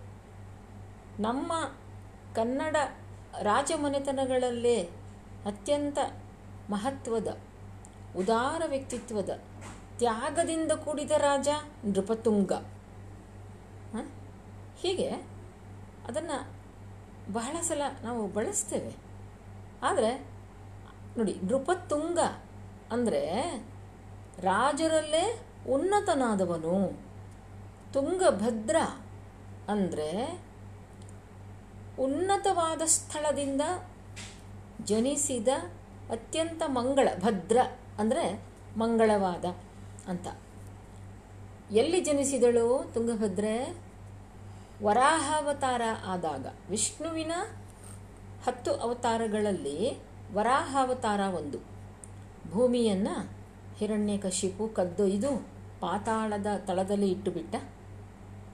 ನಮ್ಮ 1.21 1.53
ಕನ್ನಡ 2.35 2.77
ರಾಜಮನೆತನಗಳಲ್ಲೇ 3.43 4.79
ಅತ್ಯಂತ 5.47 5.99
ಮಹತ್ವದ, 6.71 7.29
ಉದಾರ 8.17 8.63
ವ್ಯಕ್ತಿತ್ವದ, 8.67 9.31
ತ್ಯಾಗದಿಂದ 9.99 10.73
ಕೂಡಿದ 10.73 11.11
ರಾಜ 11.11 11.49
ನೃಪತುಂಗ? 11.85 12.53
ಹೀಗೆ 14.79 15.11
ಅದನ್ನು 16.07 16.39
ಬಹಳ 17.33 17.61
ಸಲ 17.61 17.83
ನಾವು 18.03 18.27
ಬಳಸ್ತೇವೆ. 18.29 18.93
ಆದರೆ 19.83 20.36
ನೋಡಿ 21.19 21.35
ನೃಪತುಂಗ 21.43 22.19
ಅಂದರೆ 22.93 23.23
ರಾಜರಲ್ಲೇ 24.39 25.41
ಉನ್ನತನಾದವನು. 25.71 27.01
ತುಂಗಭದ್ರ 27.93 28.77
ಅಂದರೆ 29.69 30.11
ಉನ್ನತವಾದ 31.99 32.83
ಸ್ಥಳದಿಂದ 32.85 33.63
ಜನಿಸಿದ 34.85 35.49
ಅತ್ಯಂತ 36.11 36.63
ಮಂಗಳ, 36.67 37.09
ಭದ್ರ 37.19 37.59
ಅಂದರೆ 37.99 38.43
ಮಂಗಳವಾದ 38.77 39.45
ಅಂತ. 40.09 40.27
ಎಲ್ಲಿ 41.71 42.01
ಜನಿಸಿದಳು 42.01 42.91
ತುಂಗಭದ್ರೆ? 42.95 43.77
ವರಾಹಾವತಾರ 44.83 45.83
ಆದಾಗ. 46.05 46.47
ವಿಷ್ಣುವಿನ 46.71 47.33
ಹತ್ತು 48.47 48.73
ಅವತಾರಗಳಲ್ಲಿ 48.75 50.06
ವರಾಹಾವತಾರ 50.35 51.21
ಒಂದು 51.21 51.59
ಭೂಮಿಯನ್ನು 52.51 53.37
ಹಿರಣ್ಯಕಶಿಪು 53.79 54.69
ಕದ್ದೊಯ್ದು 54.69 55.31
ಪಾತಾಳದ 55.81 56.47
ತಳದಲ್ಲಿ 56.67 57.11
ಇಟ್ಟುಬಿಟ್ಟ. 57.11 57.55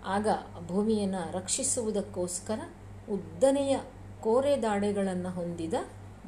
ಆಗ 0.05 0.29
ಭೂಮಿಯನ್ನು 0.67 1.33
ರಕ್ಷಿಸುವುದಕ್ಕೋಸ್ಕರ 1.33 2.61
ಉದ್ದನೆಯ 3.09 3.77
ಕೋರೆ 4.21 4.63
ದಾಡೆಗಳನ್ನು 4.63 5.31
ಹೊಂದಿದ 5.31 5.75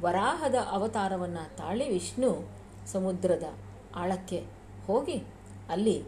ವರಾಹದ 0.01 0.55
ಅವತಾರವನ್ನು 0.71 1.57
ತಾಳಿ 1.57 1.89
ವಿಷ್ಣು 1.89 2.51
ಸಮುದ್ರದ 2.87 3.43
ಆಳಕ್ಕೆ 3.95 4.47
ಹೋಗಿ 4.87 5.25
ಅಲ್ಲಿ 5.69 6.05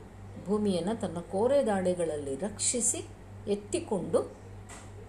ಭೂಮಿಯನ್ನು 0.46 1.00
ತನ್ನ 1.00 1.18
ಕೋರೆ 1.18 1.66
ದಾಡೆಗಳಲ್ಲಿ 1.66 2.36
ರಕ್ಷಿಸಿ 2.36 3.08
ಎತ್ತಿಕೊಂಡು 3.48 4.36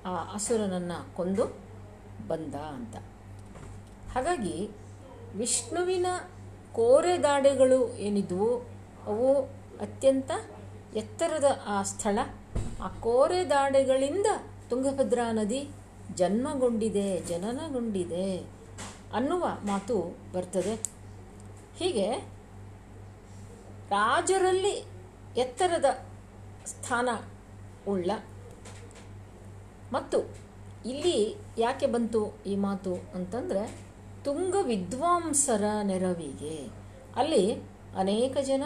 ಆ 0.05 0.23
ಹಸುರನನ್ನು 0.23 1.15
ಕೊಂದು 1.15 1.45
ಬಂದ 2.27 2.55
ಅಂತ. 2.55 2.95
ಹಾಗಾಗಿ 4.17 4.69
ವಿಷ್ಣುವಿನ 5.35 6.07
ಕೋರೆ 6.75 7.17
ದಾಡೆಗಳು 7.17 7.77
ಏನಿದ್ವು 7.97 8.47
ಅವು 9.05 9.27
ಅತ್ಯಂತ 9.85 10.31
ಎತ್ತರದ 10.95 11.47
ಆ 11.65 11.75
ಸ್ಥಳ. 11.83 12.17
ಆ 12.83 12.87
ಕೋರೆ 12.87 13.41
ದಾಡೆಗಳಿಂದ 13.49 14.25
ತುಂಗಭದ್ರಾ 14.69 15.31
ನದಿ 15.31 15.61
ಜನ್ಮಗೊಂಡಿದೆ, 16.15 17.21
ಜನನಗೊಂಡಿದೆ 17.21 18.27
ಅನ್ನುವ 19.13 19.43
ಮಾತು 19.65 19.97
ಬರ್ತದೆ. 20.33 20.75
ಹೀಗೆ 21.79 22.07
ರಾಜರಲ್ಲಿ 23.89 24.75
ಎತ್ತರದ 25.37 25.91
ಸ್ಥಾನ 26.65 27.09
ಉಳ್ಳ 27.87 28.11
ಮತ್ತು 29.93 30.19
ಇಲ್ಲಿ 30.85 31.17
ಯಾಕೆ 31.57 31.87
ಬಂತು 31.87 32.23
ಈ 32.45 32.55
ಮಾತು 32.67 32.95
ಅಂತಂದರೆ 33.15 33.86
ತುಂಗ 34.27 34.55
ವಿದ್ವಾಂಸರ 34.61 35.63
ನೆರವಿಗೆ 35.83 36.69
ಅಲ್ಲಿ 37.15 37.53
ಅನೇಕ 37.97 38.37
ಜನ 38.41 38.63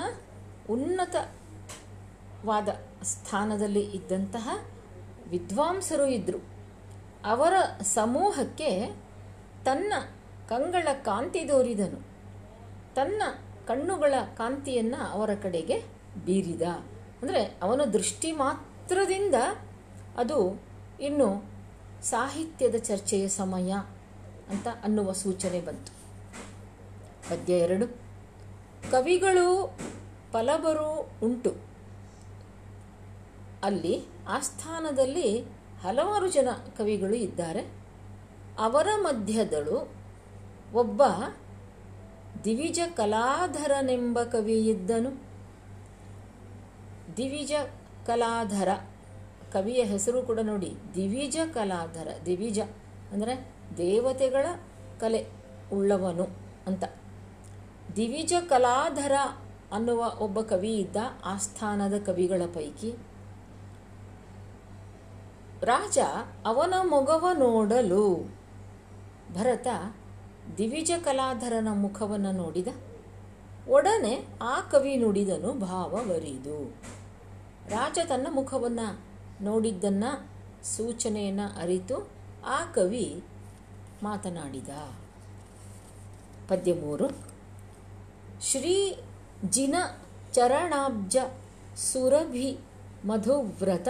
ಉನ್ನತವಾದ 0.69 2.67
ಸ್ಥಾನದಲ್ಲಿ 3.03 3.81
ಇದ್ದಂತಹ 3.81 4.65
ವಿದ್ವಾಂಸರು 5.29 6.07
ಇದ್ದರು 6.07 6.43
ಅವರ 7.25 7.53
ಸಮೂಹಕ್ಕೆ 7.81 8.95
ತನ್ನ 9.65 9.93
ಕಂಗಳ 10.49 10.87
ಕಾಂತಿ 10.93 11.47
ದೋರಿದನು. 11.47 12.07
ತನ್ನ 12.95 13.21
ಕಣ್ಣುಗಳ 13.67 14.13
ಕಾಂತಿಯನ್ನು 14.35 15.11
ಅವರ 15.11 15.29
ಕಡೆಗೆ 15.33 15.79
ಬೀರಿದ. 16.25 16.61
ಅಂದರೆ 17.21 17.59
ಅವನ 17.61 17.81
ದೃಷ್ಟಿ 17.83 18.31
ಮಾತ್ರದಿಂದ 18.31 19.35
ಅದು 20.17 20.63
ಇನ್ನು 21.01 21.51
ಸಾಹಿತ್ಯದ 22.01 22.75
ಚರ್ಚೆಯ 22.75 23.27
ಸಮಯ. 23.27 23.73
ಅಂತ 24.51 24.67
ಅನ್ನುವ 24.83 25.11
ಸೂಚನೆ 25.11 25.61
ಬಂತು. 25.61 25.93
ಪದ್ಯ 27.29 27.53
ಎರಡು. 27.53 27.87
ಕವಿಗಳು 28.91 29.77
ಫಲಬರು 30.31 31.11
ಉಂಟು. 31.23 31.55
ಅಲ್ಲಿ 33.63 34.05
ಆಸ್ಥಾನದಲ್ಲಿ 34.27 35.41
ಹಲವಾರು 35.81 36.31
ಜನ 36.31 36.47
ಕವಿಗಳು 36.77 37.13
ಇದ್ದಾರೆ. 37.13 37.61
ಅವರ 38.59 38.87
ಮಧ್ಯದಳು 38.97 39.93
ಒಬ್ಬ 40.73 41.03
ದಿವಿಜ 42.43 42.79
ಕಲಾಧರನೆಂಬ 42.93 44.23
ಕವಿ 44.23 44.67
ಇದ್ದನು. 44.67 45.23
ದಿವಿಜ 47.17 47.53
ಕಲಾಧರ 48.07 48.69
ಕವಿಯ 49.53 49.83
ಹೆಸರು 49.83 50.21
ಕೂಡ 50.21 50.39
ನೋಡಿ. 50.39 50.75
ದಿವಿಜ 50.95 51.37
ಕಲಾಧರ, 51.53 52.07
ದಿವಿಜ 52.25 52.59
ಅಂದರೆ 53.11 53.50
ದೇವತೆಗಳ 53.77 54.45
ಕಲೆ 54.99 55.27
ಉಳ್ಳವನು 55.73 56.27
ಅಂತ. 56.67 56.83
ದಿವಿಜ 57.95 58.33
ಕಲಾಧರ 58.49 59.11
ಅನ್ನುವ 59.71 60.05
ಒಬ್ಬ 60.19 60.41
ಕವಿ 60.41 60.75
ಇದ್ದ 60.75 60.95
ಆಸ್ಥಾನದ 61.25 61.93
ಕವಿಗಳ 62.05 62.41
ಪೈಕಿ 62.53 62.91
ರಾಜ 65.63 65.99
ಅವನ 66.45 66.73
ಮೊಗವ 66.89 67.27
ನೋಡಲು 67.37 68.33
ಭರತ 69.33 69.67
ದಿವಿಜ 70.57 70.91
ಕಲಾಧರನ 71.03 71.67
ಮುಖವನ್ನು 71.71 72.31
ನೋಡಿದ. 72.31 72.67
ಒಡನೆ 73.67 74.27
ಆ 74.41 74.59
ಕವಿ 74.59 74.95
ನುಡಿದನು 74.95 75.53
ಭಾವವರಿದು 75.53 76.75
ರಾಜ 77.69 77.99
ತನ್ನ 78.09 78.27
ಮುಖವನ್ನು 78.29 78.99
ನೋಡಿದ್ದನ್ನ 79.43 80.03
ಸೂಚನೆಯನ್ನು 80.63 81.59
ಅರಿತು 81.61 82.09
ಆ 82.45 82.65
ಕವಿ 82.65 83.23
ಮಾತನಾಡಿದ. 84.03 84.69
ಪದ್ಯ 86.49 86.73
ಮೂರು 86.73 87.09
ಶ್ರೀ 88.41 88.99
ಜಿನ 89.49 89.75
ಚರಣಾಬ್ಜ 90.31 91.17
ಸುರಭಿ 91.75 92.57
ಮಧುವ್ರತ. 93.05 93.87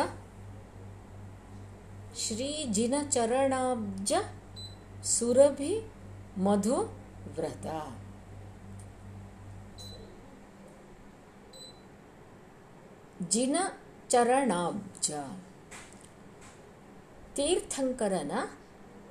ಶ್ರೀ 2.17 2.65
ಜಿನ 2.65 2.93
ಚರಣಾಬ್ಜ 3.09 4.13
ಸುರಭಿ 5.03 5.91
ಮಧುವ್ರತ. 6.37 7.65
ಜಿನ 13.29 13.57
ಚರಣಾಬ್ಜ 14.09 15.11
ತೀರ್ಥಂಕರನ 17.35 18.31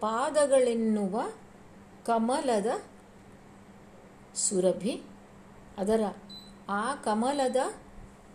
ಪಾದಗಳೆನ್ನುವ 0.00 1.22
ಕಮಲದ 2.06 2.66
ಸುರಭಿ, 4.34 5.02
ಅದರ 5.78 6.02
ಆ 6.68 6.94
ಕಮಲದ 6.94 7.56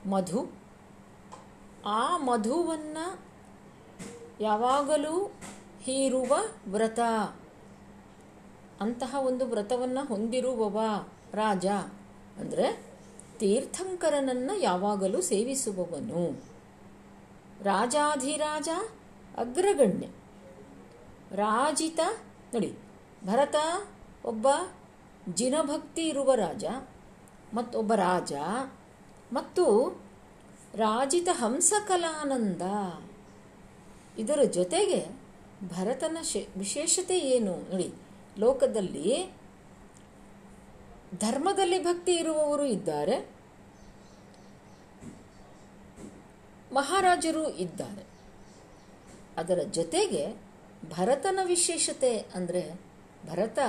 ಮಧು. 0.07 0.51
ಆ 1.85 2.17
ಮಧುವನ್ನು 2.17 3.19
ಯಾವಾಗಲೂ 4.39 5.33
ಹೀರುವ 5.81 6.37
ವ್ರತ. 6.67 6.99
ಅಂತಹ 8.81 9.15
ಒಂದು 9.19 9.45
ವ್ರತವನ್ನು 9.45 10.07
ಹೊಂದಿರುವವ 10.07 10.81
ರಾಜ. 11.33 11.65
ಅಂದರೆ 12.39 12.85
ತೀರ್ಥಂಕರನನ್ನು 13.39 14.59
ಯಾವಾಗಲೂ 14.59 15.21
ಸೇವಿಸುವವನು. 15.21 16.43
ರಾಜಾಧಿರಾಜ 17.63 18.69
ಅಗ್ರಗಣ್ಯ. 19.37 20.07
ರಾಜಿತ, 21.31 21.99
ನೋಡಿ, 22.53 22.77
ಭರತ 23.25 23.55
ಒಬ್ಬ 24.25 24.47
ಜಿನಭಕ್ತಿ 25.33 26.07
ಇರುವ 26.07 26.35
ರಾಜ, 26.35 26.65
ಮತ್ತೊಬ್ಬ 27.53 27.93
ರಾಜ, 27.93 28.33
ಮತ್ತು 29.33 29.65
ರಾಜಿತ 30.75 31.27
ಹಂಸಕಲಾನಂದ. 31.31 32.61
ಇದರ 34.17 34.39
ಜೊತೆಗೆ 34.43 35.07
ಭರತನ 35.69 36.17
ಶೇ, 36.21 36.47
ವಿಶೇಷತೆ 36.57 37.19
ಏನು? 37.19 37.71
ನೋಡಿ, 37.71 37.93
ಲೋಕದಲ್ಲಿ 38.39 39.35
ಧರ್ಮದಲ್ಲಿ 41.19 41.83
ಭಕ್ತಿ 41.83 42.13
ಇರುವವರು 42.13 42.65
ಇದ್ದಾರೆ, 42.65 43.35
ಮಹಾರಾಜರು 46.71 47.49
ಇದ್ದಾರೆ. 47.49 48.05
ಅದರ 49.37 49.59
ಜೊತೆಗೆ 49.63 50.44
ಭರತನ 50.89 51.39
ವಿಶೇಷತೆ 51.43 52.17
ಅಂದರೆ 52.17 52.79
ಭರತ 53.31 53.59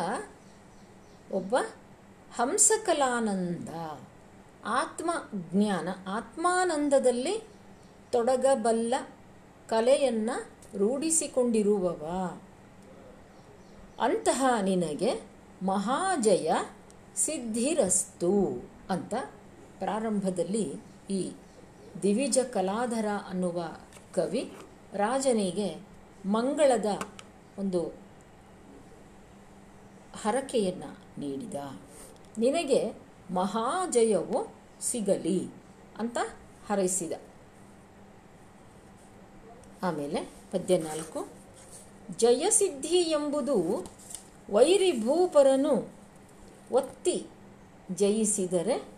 ಒಬ್ಬ 1.33 1.57
ಹಂಸಕಲಾನಂದ 2.37 3.69
ಆತ್ಮ 4.67 5.11
ಜ್ಞಾನ 5.53 5.89
ಆತ್ಮಾನಂದದಲ್ಲಿ 6.07 7.43
ತೊಡಗಬಲ್ಲ 8.13 8.95
ಕಲೆಯನ್ನು 9.69 10.47
ರೂಢಿಸಿಕೊಂಡಿರುವವ. 10.79 12.05
ಅಂತಹ 14.03 14.45
ನಿನಗೆ 14.63 15.21
ಮಹಾಜಯ 15.63 16.53
ಸಿದ್ಧಿರಸ್ತು 17.17 18.63
ಅಂತ 18.91 19.15
ಪ್ರಾರಂಭದಲ್ಲಿ 19.79 20.75
ಈ 21.11 21.33
ದಿವಿಜ 22.03 22.39
ಕಲಾಧರ 22.39 23.07
ಅನ್ನುವ 23.29 23.77
ಕವಿ 24.15 24.53
ರಾಜನಿಗೆ 24.93 25.77
ಮಂಗಳದ 26.27 26.87
ಒಂದು 27.59 28.07
ಹರಕೆಯನ್ನು 30.23 31.21
ನೀಡಿದ. 31.21 31.55
ನಿನಗೆ 32.39 32.93
ಮಹಾಜಯವು 33.31 34.55
ಸಿಗಲಿ 34.81 35.51
ಅಂತ 35.99 36.19
ಹರೈಸಿದ. 36.67 37.13
ಆಮೇಲೆ 39.83 40.23
ಪದ್ಯ 40.53 40.79
ನಾಲ್ಕು 40.79 41.29
ಜಯಸಿದ್ಧಿ 42.17 43.01
ಎಂಬುದು 43.01 43.87
ವೈರಿ 44.51 44.93
ಭೂಪರನು 44.93 45.93
ಒತ್ತಿ 46.73 47.27
ಜಯಿಸಿದರೆ 47.95 48.89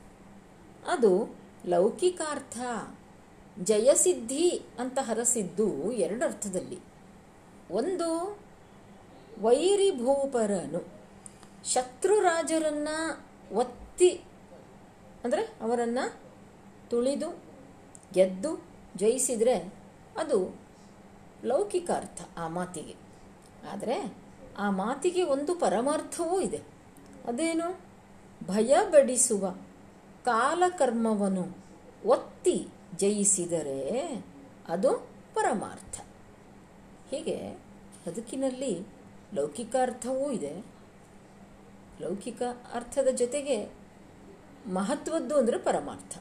ಅದು 0.87 1.37
ಲೌಕಿಕಾರ್ಥ. 1.67 2.59
ಜಯಸಿದ್ಧಿ 3.65 4.49
ಅಂತ 4.79 4.99
ಹರಸಿದ್ದು 5.03 5.93
ಎರಡು 5.93 6.25
ಅರ್ಥದಲ್ಲಿ 6.25 6.79
ಒಂದು 7.71 8.39
ವೈರಿಭೂಪರನು. 9.43 10.99
ಶತ್ರು 11.65 12.21
ರಾಜರನ್ನ 12.21 12.89
ಒತ್ತಿ, 13.53 14.11
ಅಂದರೆ 15.25 15.43
ಅವರನ್ನು 15.43 16.21
ತುಳಿದು, 16.91 17.45
ಗೆದ್ದು, 18.13 18.67
ಜಯಿಸಿದರೆ 18.97 19.75
ಅದು 20.17 20.61
ಲೌಕಿಕ 21.45 21.91
ಅರ್ಥ 21.95 22.21
ಆ 22.37 22.49
ಮಾತಿಗೆ. 22.49 22.95
ಆದರೆ 23.73 24.17
ಆ 24.59 24.71
ಮಾತಿಗೆ 24.71 25.23
ಒಂದು 25.23 25.55
ಪರಮಾರ್ಥವೂ 25.55 26.41
ಇದೆ. 26.41 26.63
ಅದೇನು? 27.27 27.81
ಭಯ 28.47 28.77
ಬಡಿಸುವ 28.91 29.51
ಕಾಲಕರ್ಮವನ್ನು 30.25 31.57
ಒತ್ತಿ 32.07 32.69
ಜಯಿಸಿದರೆ 32.97 34.09
ಅದು 34.69 34.93
ಪರಮಾರ್ಥ. 35.35 36.01
ಹೀಗೆ 37.11 37.53
ಬದುಕಿನಲ್ಲಿ 38.07 38.98
ಲೌಕಿಕ 39.35 39.77
ಅರ್ಥವೂ 39.83 40.31
ಇದೆ. 40.31 40.65
ಲೌಕಿಕ 42.01 42.43
ಅರ್ಥದ 42.75 43.09
ಜೊತೆಗೆ 43.15 43.71
ಮಹತ್ವದ್ದು 44.67 45.37
ಅಂದರೆ 45.37 45.59
ಪರಮಾರ್ಥ. 45.59 46.19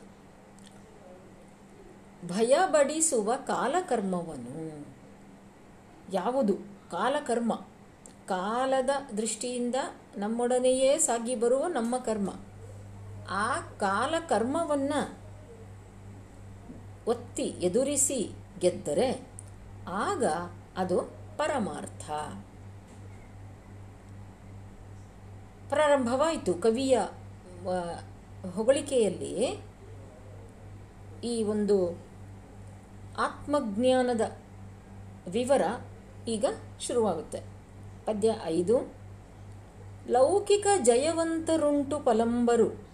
ಭಯ 2.25 2.57
ಬಡಿಸುವ 2.65 3.35
ಕಾಲಕರ್ಮವನ್ನು 3.35 4.87
ಯಾವುದು? 6.13 6.53
ಕಾಲಕರ್ಮ. 6.91 7.53
ಕಾಲದ 8.27 8.89
ದೃಷ್ಟಿಯಿಂದ 9.17 9.75
ನಮ್ಮೊಡನೆಯೇ 10.17 10.97
ಸಾಗಿ 10.97 11.35
ಬರುವ 11.35 11.67
ನಮ್ಮ 11.67 11.97
ಕರ್ಮ. 11.97 12.29
ಆ 13.29 13.59
ಕಾಲಕರ್ಮವನ್ನು 13.59 15.17
ಒತ್ತಿ 17.07 17.43
ಎದುರಿಸಿ 17.43 18.31
ಗೆದ್ದರೆ 18.59 19.27
ಆಗ 19.87 20.25
ಅದು 20.77 20.99
ಪರಮಾರ್ಥ. 21.37 22.11
ಪ್ರಾರಂಭವಾಯಿತು. 25.69 26.53
ಕವಿಯ 26.53 26.99
ಹೊಗಳಿಕೆಯಲ್ಲಿ 28.55 29.63
ಈ 31.23 31.43
ಒಂದು 31.43 32.07
ಆತ್ಮಜ್ಞಾನದ 33.17 34.21
ವಿವರ 35.29 35.61
ಈಗ 36.27 36.45
ಶುರುವಾಗುತ್ತೆ. 36.79 37.39
ಪದ್ಯ 38.05 38.35
ಐದು. 38.43 38.93
ಲೌಕಿಕ 40.09 40.67
ಜಯವಂತರುಂಟು 40.81 41.99
ಪಲಂಬರು. 41.99 42.87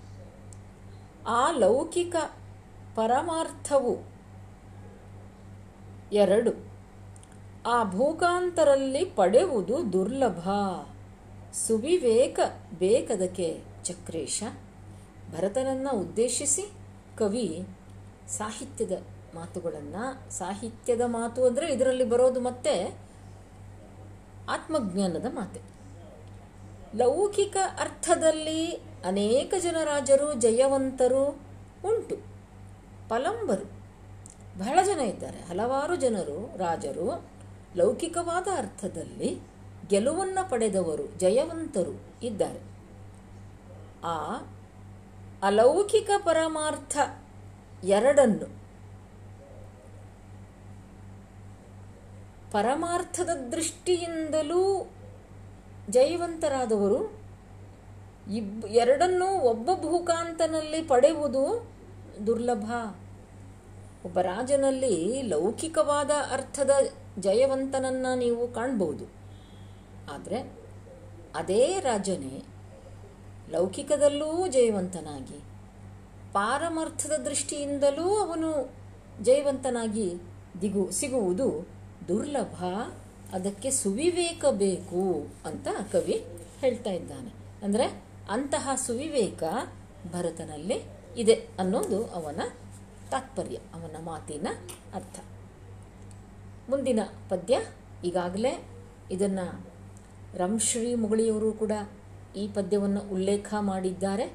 ಆ 1.27 1.51
ಲೌಕಿಕ 1.51 2.15
ಪರಮಾರ್ಥವು 2.95 3.97
ಎರಡು. 6.13 6.73
ಆ 7.65 7.83
ಭೂಕಾಂತರಲ್ಲಿ 7.83 9.05
ಪಡೆಯುವುದು 9.05 9.93
ದುರ್ಲಭ. 9.93 10.49
ಸುವಿವೇಕ 11.53 12.39
ಬೇಕದಕ್ಕೆ 12.79 13.63
ಚಕ್ರೇಶ 13.83 14.43
ಭರತನನ್ನು 15.31 15.91
ಉದ್ದೇಶಿಸಿ 15.99 16.71
ಕವಿ 17.17 17.67
ಸಾಹಿತ್ಯದ 18.27 18.91
ಮಾತುಗಳನ್ನು, 19.35 20.31
ಸಾಹಿತ್ಯದ 20.31 21.01
ಮಾತು 21.05 21.45
ಅಂದರೆ 21.45 21.73
ಇದರಲ್ಲಿ 21.73 22.03
ಬರೋದು 22.03 22.39
ಮತ್ತೆ 22.39 22.95
ಆತ್ಮಜ್ಞಾನದ 24.49 25.25
ಮಾತೆ. 25.29 25.61
ಲೌಕಿಕ 26.97 27.57
ಅರ್ಥದಲ್ಲಿ 27.79 28.71
ಅನೇಕ 29.05 29.53
ಜನ 29.59 29.75
ರಾಜರು, 29.83 30.33
ಜಯವಂತರು 30.33 31.25
ಉಂಟು, 31.85 32.15
ಪಲಂಬರು. 33.09 33.65
ಬಹಳ 34.59 34.79
ಜನ 34.83 34.99
ಇದ್ದಾರೆ. 34.99 35.39
ಹಲವಾರು 35.41 35.95
ಜನರು 35.95 36.57
ರಾಜರು 36.57 37.25
ಲೌಕಿಕವಾದ 37.75 38.47
ಅರ್ಥದಲ್ಲಿ 38.57 39.52
ಗೆಲುವನ್ನು 39.89 40.49
ಪಡೆದವರು 40.49 41.19
ಜಯವಂತರು 41.19 42.01
ಇದ್ದಾರೆ. 42.23 42.61
ಆ 44.03 44.37
ಅಲೌಕಿಕ 45.43 46.09
ಪರಮಾರ್ಥ 46.17 46.97
ಎರಡನ್ನು 47.83 48.63
ಪರಮಾರ್ಥದ 52.51 53.29
ದೃಷ್ಟಿಯಿಂದಲೂ 53.51 54.91
ಜಯವಂತರಾದವರು 55.89 57.23
ಇಬ್ 58.33 58.65
ಎರಡನ್ನೂ 58.65 59.25
ಒಬ್ಬ 59.25 59.69
ಭೂಕಾಂತನಲ್ಲಿ 59.81 60.81
ಪಡೆಯುವುದು 60.81 61.71
ದುರ್ಲಭ. 62.27 62.65
ಒಬ್ಬ 64.05 64.19
ರಾಜನಲ್ಲಿ 64.19 65.21
ಲೌಕಿಕವಾದ 65.21 66.11
ಅರ್ಥದ 66.31 66.69
ಜಯವಂತನನ್ನು 67.19 68.17
ನೀವು 68.17 68.47
ಕಾಣ್ಬೋದು. 68.47 69.22
ಆದರೆ 70.09 70.63
ಅದೇ 71.35 71.79
ರಾಜನೇ 71.79 72.43
ಲೌಕಿಕದಲ್ಲೂ 73.49 74.47
ಜಯವಂತನಾಗಿ, 74.47 75.39
ಪಾರಮಾರ್ಥದ 76.33 77.11
ದೃಷ್ಟಿಯಿಂದಲೂ 77.11 78.15
ಅವನು 78.15 78.73
ಜಯವಂತನಾಗಿ 79.23 80.13
ದಿಗು 80.61 80.91
ಸಿಗುವುದು 80.91 81.67
ದುರ್ಲಭ. 82.07 82.63
ಅದಕ್ಕೆ 83.33 83.71
ಸುವಿವೇಕ 83.71 84.45
ಬೇಕು 84.51 85.27
ಅಂತ 85.45 85.67
ಕವಿ 85.91 86.25
ಹೇಳ್ತಾ 86.59 86.89
ಇದ್ದಾನೆ. 86.89 87.33
ಅಂದರೆ 87.65 88.03
ಅಂತಹ 88.29 88.69
ಸುವಿವೇಕ 88.75 89.43
ಭರತನಲ್ಲಿ 90.11 90.83
ಇದೆ 91.17 91.33
ಅನ್ನೋದು 91.33 92.05
ಅವನ 92.05 92.41
ತಾತ್ಪರ್ಯ, 93.11 93.55
ಅವನ 93.55 94.05
ಮಾತಿನ 94.05 94.47
ಅರ್ಥ. 94.93 95.19
ಮುಂದಿನ 96.69 96.99
ಪದ್ಯ 97.29 97.59
ಈಗಾಗಲೇ 98.03 98.65
ಇದನ್ನು 99.11 99.72
ರಂಶ್ರೀ 100.35 100.95
ಮುಗಳಿಯವರು 100.95 101.51
ಕೂಡ 101.51 101.71
ಈ 102.35 102.47
ಪದ್ಯವನ್ನು 102.47 103.01
ಉಲ್ಲೇಖ 103.13 103.53
ಮಾಡಿದ್ದಾರೆ. 103.59 104.33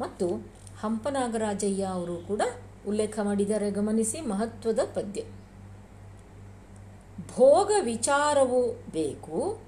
ಮತ್ತು 0.00 0.46
ಹಂಪನಾಗರಾಜಯ್ಯ 0.80 1.84
ಅವರು 1.84 2.16
ಕೂಡ 2.16 2.42
ಉಲ್ಲೇಖ 2.88 3.18
ಮಾಡಿದ್ದಾರೆ. 3.22 3.70
ಗಮನಿಸಿ 3.70 4.20
ಮಹತ್ವದ 4.20 4.78
ಪದ್ಯ. 4.94 5.22
ಭೋಗ 7.36 7.72
ವಿಚಾರವು 7.80 8.90
ಬೇಕು. 8.92 9.58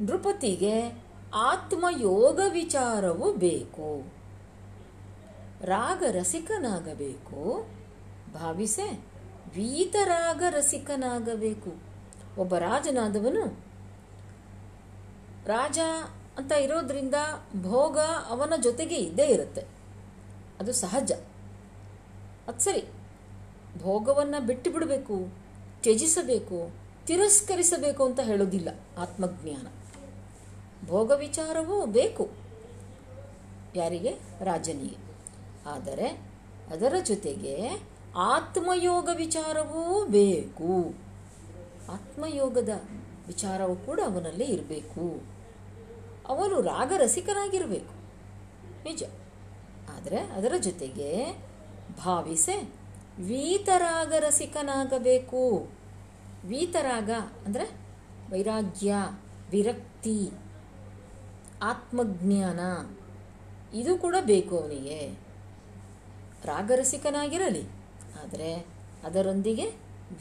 ನೃಪತಿಗೆ 0.00 1.04
ಆತ್ಮಯೋಗ 1.34 2.40
ವಿಚಾರವು 2.52 3.32
ಬೇಕು. 3.32 4.12
ರಾಗ 5.62 6.02
ರಸಿಕನಾಗಬೇಕು. 6.10 7.66
ಭಾವಿಸೆ 8.34 8.92
ವೀತರಾಗ 9.54 10.42
ರಸಿಕನಾಗಬೇಕು. 10.50 11.74
ಒಬ್ಬ 12.40 12.56
ರಾಜನಾದವನು 12.56 13.65
ರಾಜ 15.46 15.78
ಅಂತ 16.36 16.52
ಇರೋದ್ರಿಂದ 16.52 17.14
ಭೋಗ 17.60 17.98
ಅವನ 18.28 18.52
ಜೊತೆಗೆ 18.62 18.94
ಇದ್ದೇ 18.94 19.26
ಇರುತ್ತೆ. 19.26 19.60
ಅದು 20.60 20.72
ಸಹಜ. 20.72 21.12
ಅದು 22.48 22.60
ಸರಿ. 22.60 22.84
ಭೋಗವನ್ನು 23.82 24.46
ಬಿಟ್ಟು 24.46 24.70
ಬಿಡಬೇಕು, 24.70 25.34
ತ್ಯಜಿಸಬೇಕು, 25.82 26.70
ತಿರಸ್ಕರಿಸಬೇಕು 27.06 28.04
ಅಂತ 28.04 28.20
ಹೇಳೋದಿಲ್ಲ 28.20 28.68
ಆತ್ಮಜ್ಞಾನ. 28.98 29.66
ಭೋಗ 30.88 31.10
ವಿಚಾರವೂ 31.10 31.86
ಬೇಕು. 31.86 32.30
ಯಾರಿಗೆ? 33.76 34.18
ರಾಜನಿಗೆ. 34.40 34.96
ಆದರೆ 35.66 36.06
ಅದರ 36.70 36.94
ಜೊತೆಗೆ 37.04 37.82
ಆತ್ಮಯೋಗ 38.16 39.08
ವಿಚಾರವೂ 39.16 40.06
ಬೇಕು. 40.06 40.94
ಆತ್ಮಯೋಗದ 41.92 42.68
ವಿಚಾರವೂ 43.26 43.76
ಕೂಡ 43.76 44.00
ಅವನಲ್ಲಿ 44.06 44.44
ಇರಬೇಕು. 44.44 45.35
ಅವನು 46.28 46.60
ರಾಗರಸಿಕನಾಗಿರಬೇಕು 46.60 47.94
ನಿಜ. 48.84 49.02
ಆದರೆ 49.94 50.18
ಅದರ 50.18 50.52
ಜೊತೆಗೆ 50.58 51.40
ಭಾವಿಸೆ, 52.04 52.72
ವೀತರಾಗರಸಿಕನಾಗಬೇಕು. 53.18 55.68
ವೀತರಾಗ 56.44 57.10
ಅಂದರೆ 57.46 57.86
ವೈರಾಗ್ಯ, 58.30 58.94
ವಿರಕ್ತಿ, 59.50 60.30
ಆತ್ಮಜ್ಞಾನ, 61.62 62.60
ಇದು 63.78 63.98
ಕೂಡ 63.98 64.16
ಬೇಕು 64.20 64.58
ಅವನಿಗೆ. 64.58 65.18
ರಾಗರಸಿಕನಾಗಿರಲಿ, 66.44 67.64
ಆದರೆ 68.22 68.66
ಅದರೊಂದಿಗೆ 69.04 69.72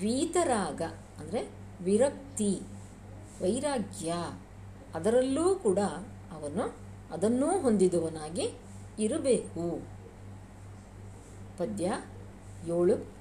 ವೀತರಾಗ 0.02 0.82
ಅಂದರೆ 1.20 1.50
ವಿರಕ್ತಿ, 1.82 2.62
ವೈರಾಗ್ಯ 3.41 4.13
ಅದರಲ್ಲೂ 4.95 5.55
ಕೂಡ 5.55 5.79
ಅವನು 6.31 6.75
ಅದನ್ನೂ 7.12 7.60
ಹೊಂದಿದವನಾಗಿ 7.60 8.51
ಇರಬೇಕು. 8.99 9.81
ಪದ್ಯ 11.58 11.86
ಏಳು. 12.67 13.15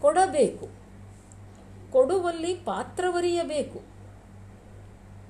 ಕೊಡಬೇಕು. 0.00 0.68
ಕೊಡುವಲ್ಲಿ 1.92 2.54
ಪಾತ್ರವರಿಯಬೇಕು. 2.54 3.82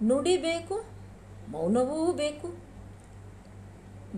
ನುಡಿಬೇಕು, 0.02 0.84
ಮೌನವೂ 1.48 2.12
ಬೇಕು. 2.12 2.56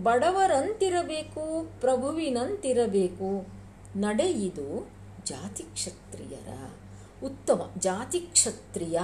ಬಡವರಂತಿರಬೇಕು, 0.03 1.71
ಪ್ರಭುವಿನಂತಿರಬೇಕು. 1.79 3.47
ನಡೆಯಿದು 3.95 4.91
ಜಾತಿ 5.23 5.63
ಕ್ಷತ್ರಿಯರ 5.63 6.71
ಉತ್ತಮ 7.23 7.69
ಜಾತಿ 7.77 8.19
ಕ್ಷತ್ರಿಯ 8.19 8.99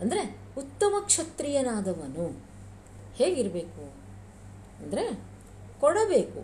ಅಂದರೆ 0.00 0.47
ಉತ್ತಮ 0.58 0.94
ಕ್ಷತ್ರಿಯನಾದವನು 1.00 2.26
ಹೇಗಿರಬೇಕು? 3.14 3.84
ಅಂದರೆ 4.82 5.04
ಕೊಡಬೇಕು. 5.80 6.40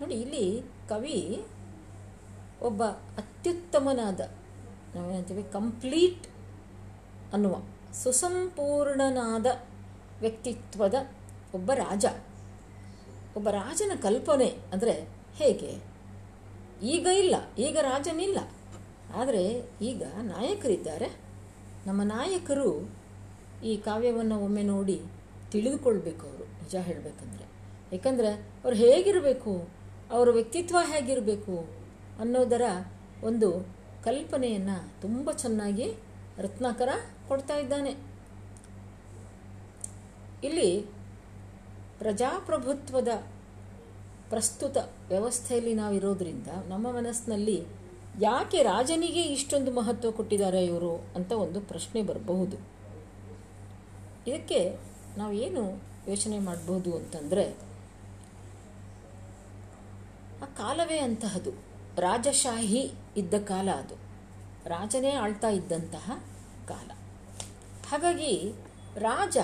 ನೋಡಿ, 0.00 0.14
ಇಲ್ಲಿ 0.14 0.44
ಕವಿ 0.88 1.18
ಒಬ್ಬ 2.62 2.82
ಅತ್ಯುತ್ತಮನಾದ, 3.20 4.20
ನಾವೇನಂತೀವಿ, 4.94 5.44
ಕಂಪ್ಲೀಟ್ 5.52 6.26
ಅನ್ನುವ, 7.32 7.54
ಸುಸಂಪೂರ್ಣನಾದ 8.02 9.46
ವ್ಯಕ್ತಿತ್ವದ 10.20 10.96
ಒಬ್ಬ 11.54 11.70
ರಾಜ. 11.74 12.04
ಒಬ್ಬ 13.36 13.48
ರಾಜನ 13.50 13.92
ಕಲ್ಪನೆ 14.02 14.48
ಅಂದರೆ 14.72 14.94
ಹೇಗೆ? 15.34 15.70
ಈಗ 16.82 17.06
ಇಲ್ಲ, 17.06 17.36
ಈಗ 17.58 17.76
ರಾಜನಿಲ್ಲ. 17.82 18.38
ಆದರೆ 19.14 19.42
ಈಗ 19.82 20.02
ನಾಯಕರಿದ್ದಾರೆ. 20.22 21.08
ನಮ್ಮ 21.86 22.02
ನಾಯಕರು 22.02 22.68
ಈ 23.64 23.76
ಕಾವ್ಯವನ್ನು 23.76 24.36
ಒಮ್ಮೆ 24.40 24.62
ನೋಡಿ 24.62 25.00
ತಿಳಿದುಕೊಳ್ಬೇಕು 25.52 26.26
ಅವರು, 26.26 26.44
ನಿಜ 26.44 26.76
ಹೇಳಬೇಕಂದ್ರೆ. 26.76 27.44
ಯಾಕಂದರೆ 27.92 28.30
ಅವ್ರು 28.64 28.76
ಹೇಗಿರಬೇಕು, 28.76 29.52
ಅವರ 30.10 30.28
ವ್ಯಕ್ತಿತ್ವ 30.30 30.76
ಹೇಗಿರಬೇಕು 30.84 31.56
ಅನ್ನೋದರ 32.20 32.62
ಒಂದು 33.24 33.48
ಕಲ್ಪನೆಯನ್ನು 34.04 34.76
ತುಂಬ 35.02 35.30
ಚೆನ್ನಾಗಿ 35.32 35.86
ರತ್ನಾಕರ 36.38 36.88
ಕೊಡ್ತಾ 37.28 37.56
ಇದ್ದಾನೆ. 37.56 37.92
ಇಲ್ಲಿ 40.44 40.68
ಪ್ರಜಾಪ್ರಭುತ್ವದ 41.98 43.08
ಪ್ರಸ್ತುತ 44.30 44.76
ವ್ಯವಸ್ಥೆಯಲ್ಲಿ 45.08 45.74
ನಾವಿರೋದ್ರಿಂದ 45.74 46.46
ನಮ್ಮ 46.68 46.86
ಮನಸ್ಸಿನಲ್ಲಿ 46.90 47.58
ಯಾಕೆ 48.20 48.62
ರಾಜನಿಗೆ 48.62 49.22
ಇಷ್ಟೊಂದು 49.22 49.72
ಮಹತ್ವ 49.72 50.10
ಕೊಟ್ಟಿದ್ದಾರೆ 50.10 50.64
ಇವರು 50.64 50.96
ಅಂತ 51.16 51.32
ಒಂದು 51.32 51.60
ಪ್ರಶ್ನೆ 51.60 52.02
ಬರಬಹುದು. 52.02 52.56
ಇದಕ್ಕೆ 54.30 54.76
ನಾವು 55.16 55.32
ಏನು 55.32 55.82
ಯೋಚನೆ 56.08 56.38
ಮಾಡಬಹುದು 56.38 56.96
ಅಂತಂದರೆ, 56.96 57.50
ಆ 60.42 60.44
ಕಾಲವೇ 60.44 60.98
ಅಂತಹದು. 60.98 61.50
ರಾಜಶಾಹಿ 62.00 62.92
ಇದ್ದ 63.16 63.34
ಕಾಲ 63.34 63.68
ಅದು. 63.70 63.94
ರಾಜನೇ 64.68 65.10
ಆಳ್ತಾ 65.10 65.48
ಇದ್ದಂತಹ 65.48 66.24
ಕಾಲ. 66.68 66.90
ಹಾಗಾಗಿ 67.88 68.52
ರಾಜ 68.96 69.36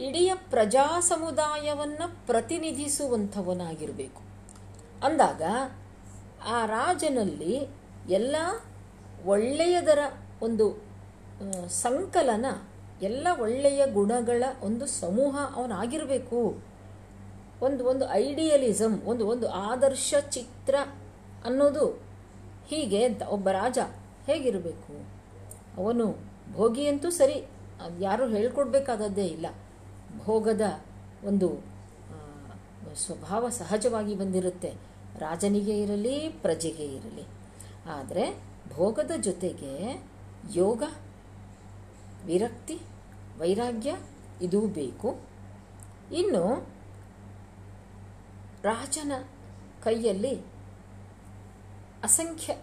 ಇಡೀ 0.00 0.30
ಪ್ರಜಾ 0.34 1.00
ಸಮುದಾಯವನ್ನು 1.00 2.26
ಪ್ರತಿನಿಧಿಸುವಂಥವನಾಗಿರಬೇಕು. 2.26 4.22
ಅಂದಾಗ 5.04 5.42
ಆ 6.46 6.66
ರಾಜನಲ್ಲಿ 6.66 7.66
ಎಲ್ಲ 8.08 8.36
ಒಳ್ಳೆಯದರ 9.24 9.98
ಒಂದು 10.42 10.82
ಸಂಕಲನ, 11.68 12.46
ಎಲ್ಲ 13.02 13.28
ಒಳ್ಳೆಯ 13.40 13.86
ಗುಣಗಳ 13.86 14.44
ಒಂದು 14.62 14.86
ಸಮೂಹ 14.86 15.38
ಅವನಾಗಿರಬೇಕು. 15.54 16.62
ಒಂದು 17.62 17.84
ಒಂದು 17.84 18.10
ಐಡಿಯಲಿಸಮ್ 18.10 19.02
ಒಂದು 19.02 19.26
ಒಂದು 19.26 19.48
ಆದರ್ಶ 19.48 20.14
ಚಿತ್ರ 20.30 20.74
ಅನ್ನೋದು 21.44 22.02
ಹೀಗೆ 22.66 23.24
ಒಬ್ಬ 23.24 23.48
ರಾಜ 23.50 23.78
ಹೇಗಿರಬೇಕು? 24.26 25.06
ಅವನು 25.76 26.16
ಭೋಗಿಯಂತೂ 26.52 27.10
ಸರಿ 27.10 27.44
ಯಾರೂ 27.98 28.28
ಹೇಳ್ಕೊಡ್ಬೇಕಾದದ್ದೇ 28.28 29.26
ಇಲ್ಲ. 29.26 29.46
ಭೋಗದ 30.24 30.80
ಒಂದು 31.24 31.64
ಸ್ವಭಾವ 32.96 33.48
ಸಹಜವಾಗಿ 33.48 34.14
ಬಂದಿರುತ್ತೆ. 34.14 34.89
ರಾಜನಿಗೆ 35.20 35.82
ಇರಲಿ, 35.82 36.28
ಪ್ರಜೆಗೆ 36.28 36.84
ಇರಲಿ. 36.84 37.22
ಆದರೆ 37.88 38.42
ಭೋಗದ 38.74 39.10
ಜೊತೆಗೆ 39.20 40.04
ಯೋಗ, 40.54 40.82
ವಿರಕ್ತಿ, 42.24 42.78
ವೈರಾಗ್ಯ 43.38 43.96
ಇದೂ 44.42 44.60
ಬೇಕು. 44.60 45.20
ಇನ್ನು 46.12 46.68
ರಾಜನ 48.62 49.12
ಕೈಯಲ್ಲಿ 49.82 50.40
ಅಸಂಖ್ಯ 52.04 52.56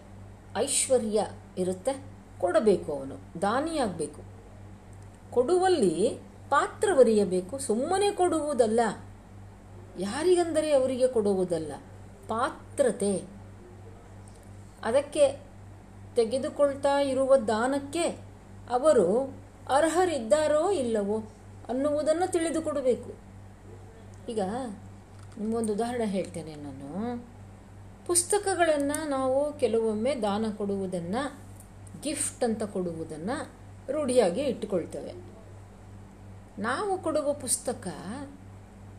ಐಶ್ವರ್ಯ 0.58 1.28
ಇರುತ್ತೆ. 1.58 2.06
ಕೊಡಬೇಕು 2.40 2.94
ಅವನು, 2.94 3.42
ದಾನಿಯಾಗಬೇಕು. 3.42 4.22
ಕೊಡುವಲ್ಲಿ 5.32 6.20
ಪಾತ್ರವರಿಯಬೇಕು 6.50 7.60
ಸುಮ್ಮನೆ 7.60 8.12
ಕೊಡುವುದಲ್ಲ. 8.12 8.80
ಯಾರಿಗಂದರೆ 10.00 10.74
ಅವರಿಗೆ 10.74 11.08
ಕೊಡುವುದಲ್ಲ. 11.08 11.72
ಪಾತ್ರತೆ. 12.28 13.24
ಅದಕ್ಕೆ 14.84 15.40
ತೆಗೆದುಕೊಳ್ತಾ 16.16 17.00
ಇರುವ 17.00 17.38
ದಾನಕ್ಕೆ 17.38 18.04
ಅವರು 18.70 19.34
ಅರ್ಹರಿದ್ದಾರೋ 19.70 20.72
ಇಲ್ಲವೋ 20.72 21.20
ಅನ್ನುವುದನ್ನು 21.70 22.32
ತಿಳಿದುಕೊಡಬೇಕು. 22.32 23.14
ಈಗ 24.32 24.40
ಒಂದು 25.54 25.74
ಉದಾಹರಣೆ 25.74 26.06
ಹೇಳ್ತೇನೆ 26.06 26.56
ನಾನು. 26.56 27.26
ಪುಸ್ತಕಗಳನ್ನು 28.06 29.10
ನಾವು 29.10 29.54
ಕೆಲವೊಮ್ಮೆ 29.54 30.16
ದಾನ 30.16 30.46
ಕೊಡುವುದನ್ನು 30.58 31.38
ಗಿಫ್ಟ್ 32.02 32.44
ಅಂತ 32.44 32.64
ಕೊಡುವುದನ್ನು 32.64 33.50
ರೂಢಿಯಾಗಿ 33.92 34.42
ಇಟ್ಟುಕೊಳ್ತೇವೆ. 34.42 35.14
ನಾವು 36.62 36.98
ಕೊಡುವ 36.98 37.34
ಪುಸ್ತಕ 37.34 37.88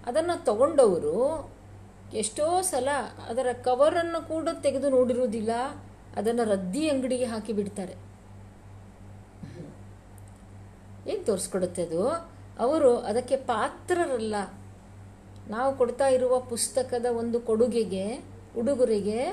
ಅದನ್ನು 0.06 0.44
ತಗೊಂಡವರು 0.44 1.50
ಎಷ್ಟೋ 2.12 2.62
ಸಲ 2.62 2.88
ಅದರ 3.28 3.46
ಕವರನ್ನು 3.52 4.28
ಕೂಡ 4.28 4.48
ತೆಗೆದು 4.62 4.90
ನೋಡಿರುವುದಿಲ್ಲ, 4.90 5.50
ಅದನ್ನು 6.16 6.44
ರದ್ದಿ 6.44 6.88
ಅಂಗಡಿಗೆ 6.88 7.24
ಹಾಕಿ 7.24 7.52
ಬಿಡ್ತಾರೆ. 7.52 7.92
ಏನು 11.10 11.24
ತೋರಿಸ್ಕೊಡುತ್ತೆ 11.24 11.82
ಅದು? 11.86 12.08
ಅವರು 12.58 12.96
ಅದಕ್ಕೆ 12.96 13.36
ಪಾತ್ರರಲ್ಲ. 13.36 14.34
ನಾವು 15.48 15.76
ಕೊಡ್ತಾ 15.76 16.06
ಇರುವ 16.08 16.40
ಪುಸ್ತಕದ 16.40 17.06
ಒಂದು 17.06 17.40
ಕೊಡುಗೆಗೆ, 17.40 18.24
ಉಡುಗೊರೆಗೆ 18.58 19.24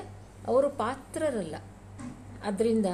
ಅವರು 0.48 0.70
ಪಾತ್ರರಲ್ಲ. 0.70 1.56
ಅದರಿಂದ 2.46 2.86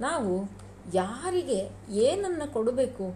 ನಾವು 0.00 0.50
ಯಾರಿಗೆ 0.94 1.68
ಏನನ್ನು 1.90 2.52
ಕೊಡಬೇಕು, 2.52 3.14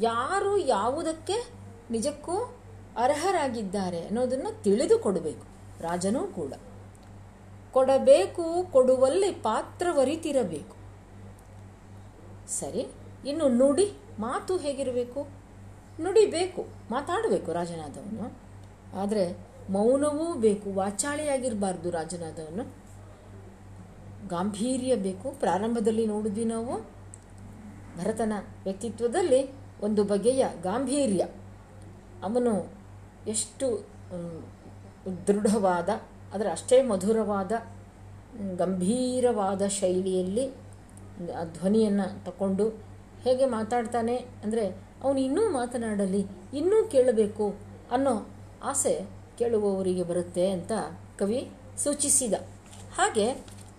ಯಾರು 0.00 0.58
ಯಾವುದಕ್ಕೆ 0.58 1.52
ನಿಜಕ್ಕೂ 1.90 2.61
ಅರ್ಹರಾಗಿದ್ದಾರೆ 2.96 4.06
ಅನ್ನೋದನ್ನು 4.06 4.62
ತಿಳಿದು 4.62 4.98
ಕೊಡಬೇಕು 4.98 5.46
ರಾಜನೂ 5.82 6.26
ಕೂಡ. 6.26 6.52
ಕೊಡಬೇಕು, 7.72 8.72
ಕೊಡುವಲ್ಲಿ 8.72 9.30
ಪಾತ್ರವರಿತಿರಬೇಕು. 9.30 10.76
ಸರಿ, 12.48 12.86
ಇನ್ನು 13.26 13.48
ನುಡಿ 13.48 13.92
ಮಾತು 14.18 14.56
ಹೇಗಿರಬೇಕು? 14.56 15.28
ನುಡಿಬೇಕು, 16.00 16.66
ಮಾತಾಡಬೇಕು 16.90 17.52
ರಾಜನಾದವನು. 17.52 18.38
ಆದರೆ 18.98 19.46
ಮೌನವೂ 19.70 20.34
ಬೇಕು, 20.34 20.74
ವಾಚಾಳಿಯಾಗಿರಬಾರ್ದು 20.74 21.90
ರಾಜನಾದವನು. 21.90 22.82
ಗಾಂಭೀರ್ಯ 24.28 24.96
ಬೇಕು, 24.96 25.30
ಪ್ರಾರಂಭದಲ್ಲಿ 25.30 26.06
ನೋಡಿದ್ವಿ 26.06 26.44
ನಾವು. 26.44 26.82
ಭರತನ 27.98 28.32
ವ್ಯಕ್ತಿತ್ವದಲ್ಲಿ 28.64 29.50
ಒಂದು 29.82 30.04
ಬಗೆಯ 30.04 30.46
ಗಾಂಭೀರ್ಯ. 30.62 31.24
ಅವನು 32.22 32.81
ಎಷ್ಟು 33.26 33.66
ದೃಢವಾದ, 35.28 35.90
ಅದರ 36.34 36.46
ಅಷ್ಟೇ 36.56 36.76
ಮಧುರವಾದ, 36.82 37.52
ಗಂಭೀರವಾದ 38.60 39.62
ಶೈಲಿಯಲ್ಲಿ 39.78 40.46
ಆ 41.40 41.42
ಧ್ವನಿಯನ್ನು 41.56 42.06
ತಗೊಂಡು 42.24 42.66
ಹೇಗೆ 43.24 43.46
ಮಾತಾಡ್ತಾನೆ 43.56 44.16
ಅಂದರೆ 44.44 44.64
ಅವನು 45.02 45.18
ಇನ್ನೂ 45.18 45.42
ಮಾತನಾಡಲಿ, 45.58 46.22
ಇನ್ನೂ 46.58 46.78
ಕೇಳಬೇಕು 46.94 47.46
ಅನ್ನೋ 47.92 48.14
ಆಸೆ 48.70 48.94
ಕೇಳುವವರಿಗೆ 49.38 50.04
ಬರುತ್ತೆ 50.10 50.44
ಅಂತ 50.50 50.72
ಕವಿ 51.18 51.40
ಸೂಚಿಸಿದ. 51.84 52.34
ಹಾಗೆ 52.98 53.26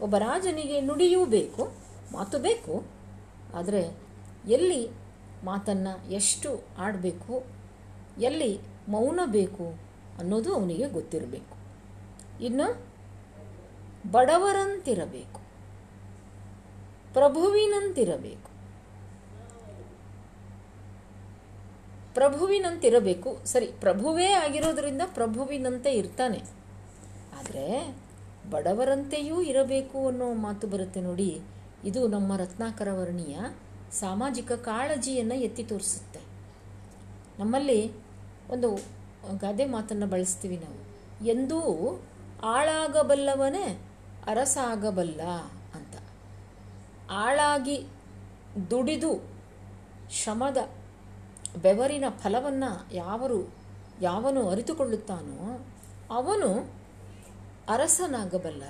ಒಬ್ಬ 0.01 0.15
ರಾಜನಿಗೆ 0.27 0.77
ನುಡಿಯೂ 0.81 1.21
ಬೇಕು, 1.37 1.63
ಮಾತು 2.11 2.37
ಬೇಕು, 2.39 2.75
ಆದರೆ 3.55 3.81
ಎಲ್ಲಿ 4.47 4.81
ಮಾತನ್ನು 5.43 5.93
ಎಷ್ಟು 6.11 6.49
ಆಡಬೇಕು, 6.77 7.35
ಎಲ್ಲಿ 8.19 8.51
ಮೌನ 8.87 9.19
ಬೇಕು 9.25 9.79
ಅನ್ನೋದು 10.19 10.55
ಅವನಿಗೆ 10.55 10.89
ಗೊತ್ತಿರಬೇಕು. 10.89 11.63
ಇನ್ನು 12.43 12.93
ಬಡವರಂತಿರಬೇಕು. 14.11 15.41
ಪ್ರಭುವಿನಂತಿರಬೇಕು. 17.13 18.53
ಪ್ರಭುವಿನಂತಿರಬೇಕು. 22.13 23.37
ಸರಿ, 23.45 23.65
ಪ್ರಭುವೇ 23.65 24.25
ಆಗಿರೋದ್ರಿಂದ 24.25 25.01
ಪ್ರಭುವಿನಂತೆ 25.05 25.91
ಇರ್ತಾನೆ. 25.91 26.37
ಆದರೆ 27.39 27.95
ಬಡವರಂತೆಯೂ 28.49 29.41
ಇರಬೇಕು 29.41 30.07
ಅನ್ನೋ 30.07 30.33
ಮಾತು 30.33 30.67
ಬರುತ್ತೆ 30.67 31.01
ನೋಡಿ, 31.01 31.41
ಇದು 31.85 32.07
ನಮ್ಮ 32.07 32.37
ರತ್ನಾಕರ 32.37 32.87
ವರ್ಣೀಯ 32.91 33.39
ಸಾಮಾಜಿಕ 33.91 34.51
ಕಾಳಜಿಯನ್ನು 34.51 35.35
ಎತ್ತಿ 35.35 35.63
ತೋರಿಸುತ್ತೆ. 35.63 36.19
ನಮ್ಮಲ್ಲಿ 37.39 38.02
ಒಂದು 38.53 38.69
ಗಾದೆ 39.37 39.65
ಮಾತನ್ನು 39.65 40.07
ಬಳಸ್ತೀವಿ 40.07 40.57
ನಾವು. 40.57 40.79
ಎಂದೂ 41.25 41.59
ಆಳಾಗಬಲ್ಲವನೇ 42.43 43.65
ಅರಸಾಗಬಲ್ಲ 44.27 45.21
ಅಂತ. 45.75 45.95
ಆಳಾಗಿ 47.11 47.77
ದುಡಿದು 48.69 49.11
ಶ್ರಮದ 50.11 50.57
ಬೆವರಿನ 51.61 52.05
ಫಲವನ್ನು 52.09 52.95
ಯಾವರು, 52.95 53.39
ಯಾವನು 54.01 54.49
ಅರಿತುಕೊಳ್ಳುತ್ತಾನೋ 54.49 55.65
ಅವನು 56.11 56.49
ಅರಸನಾಗಬಲ್ಲ 57.69 58.63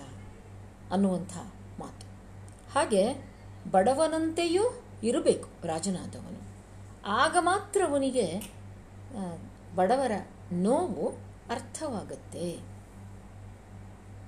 ಅನ್ನುವಂಥ 0.91 1.34
ಮಾತು. 1.80 2.06
ಹಾಗೆ 2.74 3.04
ಬಡವನಂತೆಯೂ 3.72 4.63
ಇರಬೇಕು 5.04 5.67
ರಾಜನಾದವನು. 5.67 6.41
ಆಗ 7.08 7.38
ಮಾತ್ರ 7.39 7.82
ಅವನಿಗೆ 7.89 8.26
ಬಡವರ 9.75 10.12
ನೋವು 10.53 11.07
ಅರ್ಥವಾಗುತ್ತೆ. 11.49 12.51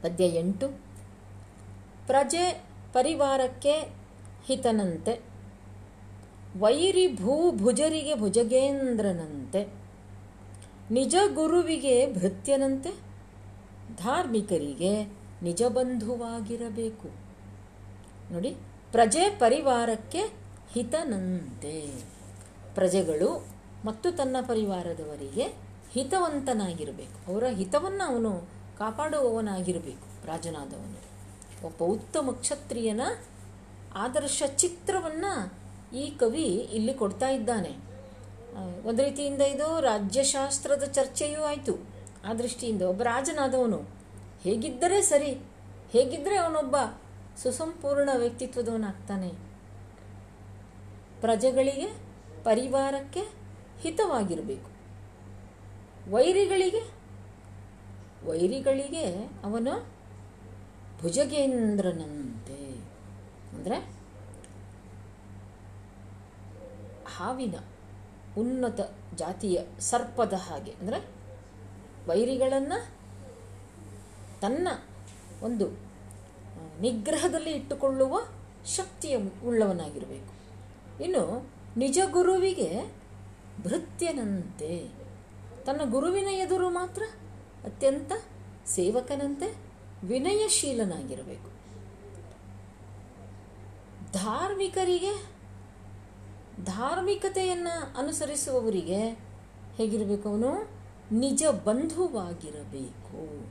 ಪದ್ಯ 0.02 0.26
ಎಂಟು, 0.26 0.68
ಪ್ರಜೆ 2.08 2.64
ಪರಿವಾರಕ್ಕೆ 2.94 3.74
ಹಿತನಂತೆ, 4.46 5.22
ವೈರಿ 6.60 7.16
ಭೂ 7.16 7.52
ಭುಜರಿಗೆ 7.52 8.16
ಭುಜಗೇಂದ್ರನಂತೆ, 8.16 9.74
ನಿಜ 10.92 11.16
ಗುರುವಿಗೆ 11.34 12.14
ಭೃತ್ಯನಂತೆ, 12.14 12.90
ಧಾರ್ಮಿಕರಿಗೆ 13.98 15.04
ನಿಜ 15.44 15.64
ಬಂಧುವಾಗಿರಬೇಕು. 15.64 17.08
ನೋಡಿ, 18.34 18.56
ಪ್ರಜೆ 18.92 19.30
ಪರಿವಾರಕ್ಕೆ 19.30 20.22
ಹಿತನಂತೆ. 20.74 21.88
ಪ್ರಜೆಗಳು 22.76 23.55
ಮತ್ತು 23.86 24.08
ತನ್ನ 24.12 24.36
ಪರಿವಾರದವರಿಗೆ 24.48 25.46
ಹಿತವಂತನಾಗಿರಬೇಕು. 25.94 27.18
ಅವರ 27.32 27.46
ಹಿತವನ್ನು 27.60 28.04
ಅವನು 28.12 28.32
ಕಾಪಾಡುವವನಾಗಿರಬೇಕು, 28.78 30.08
ರಾಜನಾದವನು. 30.28 31.00
ಒಬ್ಬ 31.68 31.80
ಉತ್ತಮ 31.94 32.32
ಕ್ಷತ್ರಿಯನ 32.40 33.02
ಆದರ್ಶ 33.96 34.44
ಚಿತ್ರವನ್ನು 34.56 35.32
ಈ 35.98 36.06
ಕವಿ 36.12 36.48
ಇಲ್ಲಿ 36.78 36.94
ಕೊಡ್ತಾ 36.94 37.30
ಇದ್ದಾನೆ. 37.30 37.74
ಒಂದು 38.88 39.02
ರೀತಿಯಿಂದ 39.04 39.44
ಇದು 39.54 39.68
ರಾಜ್ಯಶಾಸ್ತ್ರದ 39.82 40.84
ಚರ್ಚೆಯೂ 40.98 41.42
ಆಯಿತು. 41.44 41.74
ಆ 42.28 42.34
ದೃಷ್ಟಿಯಿಂದ 42.34 42.82
ಒಬ್ಬ 42.82 43.02
ರಾಜನಾದವನು 43.04 43.80
ಹೇಗಿದ್ದರೆ 44.44 45.00
ಸರಿ 45.02 45.32
ಹೇಗಿದ್ದರೆ 45.92 46.36
ಅವನೊಬ್ಬ 46.38 46.76
ಸುಸಂಪೂರ್ಣ 47.42 48.10
ವ್ಯಕ್ತಿತ್ವದವನಾಗ್ತಾನೆ. 48.16 49.32
ಪ್ರಜೆಗಳಿಗೆ, 51.22 51.88
ಪರಿವಾರಕ್ಕೆ 52.44 53.45
ಹಿತವಾಗಿರಬೇಕು. 53.82 54.70
ವೈರಿಗಳಿಗೆ 56.12 56.82
ವೈರಿಗಳಿಗೆ 58.26 59.06
ಅವನ 59.44 59.68
ಭುಜಗೇಂದ್ರನಂತೆ. 61.02 62.60
ಅಂದರೆ 63.56 63.78
ಹಾವಿನ 67.18 67.56
ಉನ್ನತ 68.38 68.80
ಜಾತಿಯ 69.16 69.60
ಸರ್ಪದ 69.80 70.34
ಹಾಗೆ. 70.34 70.72
ಅಂದರೆ 70.72 71.00
ವೈರಿಗಳನ್ನು 72.08 72.80
ತನ್ನ 74.42 74.68
ಒಂದು 75.42 75.66
ನಿಗ್ರಹದಲ್ಲಿ 76.82 77.52
ಇಟ್ಟುಕೊಳ್ಳುವ 77.52 78.20
ಶಕ್ತಿಯ 78.66 79.18
ಉಳ್ಳವನಾಗಿರಬೇಕು. 79.46 80.34
ಇನ್ನು 81.04 81.52
ನಿಜ 81.78 82.00
ಗುರುವಿಗೆ 82.12 82.70
ಭೃತ್ಯನಂತೆ. 83.64 84.90
ತನ್ನ 85.66 85.92
ಗುರುವಿನ 85.92 86.28
ಎದುರು 86.28 86.70
ಮಾತ್ರ 86.70 87.04
ಅತ್ಯಂತ 87.66 88.12
ಸೇವಕನಂತೆ 88.66 89.58
ವಿನಯಶೀಲನಾಗಿರಬೇಕು. 90.04 91.56
ಧಾರ್ಮಿಕರಿಗೆ, 94.12 95.26
ಧಾರ್ಮಿಕತೆಯನ್ನು 96.64 97.98
ಅನುಸರಿಸುವವರಿಗೆ 97.98 99.10
ಹೇಗಿರಬೇಕು 99.76 100.30
ಅವನು? 100.30 100.70
ನಿಜ 101.12 101.44
ಬಂಧುವಾಗಿರಬೇಕು. 101.66 103.46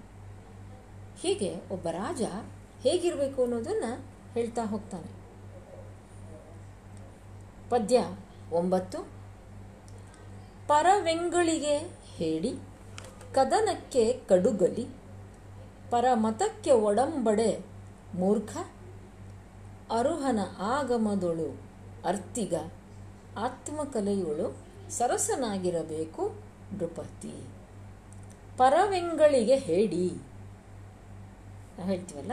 ಹೀಗೆ 1.20 1.56
ಒಬ್ಬ 1.70 1.88
ರಾಜ 1.88 2.22
ಹೇಗಿರಬೇಕು 2.82 3.42
ಅನ್ನೋದನ್ನು 3.42 4.04
ಹೇಳ್ತಾ 4.32 4.64
ಹೋಗ್ತಾನೆ. 4.64 5.24
ಪದ್ಯ 7.70 8.04
ಒಂಬತ್ತು 8.52 9.13
ಪರವೆಂಗಳಿಗೆ 10.68 11.78
ಹೇಳಿ, 12.16 12.54
ಕದನಕ್ಕೆ 13.34 14.12
ಕಡುಗಲಿ, 14.12 14.86
ಪರಮತಕ್ಕೆ 15.90 16.70
ಒಡಂಬಡೆ 16.70 17.66
ಮೂರ್ಖ, 18.14 18.56
ಅರುಹನ 19.92 20.38
ಆಗಮದೊಳು 20.58 21.60
ಅರ್ತಿಗ, 22.04 22.54
ಆತ್ಮಕಲೆಯೊಳು 23.38 24.56
ಸರಸನಾಗಿರಬೇಕು 24.90 26.34
ನೃಪತಿ. 26.72 27.46
ಪರವೆಂಗಳಿಗೆ 28.58 29.56
ಹೇಳಿ. 29.56 30.08
ಹೇಳ್ತೀವಲ್ಲ? 31.82 32.32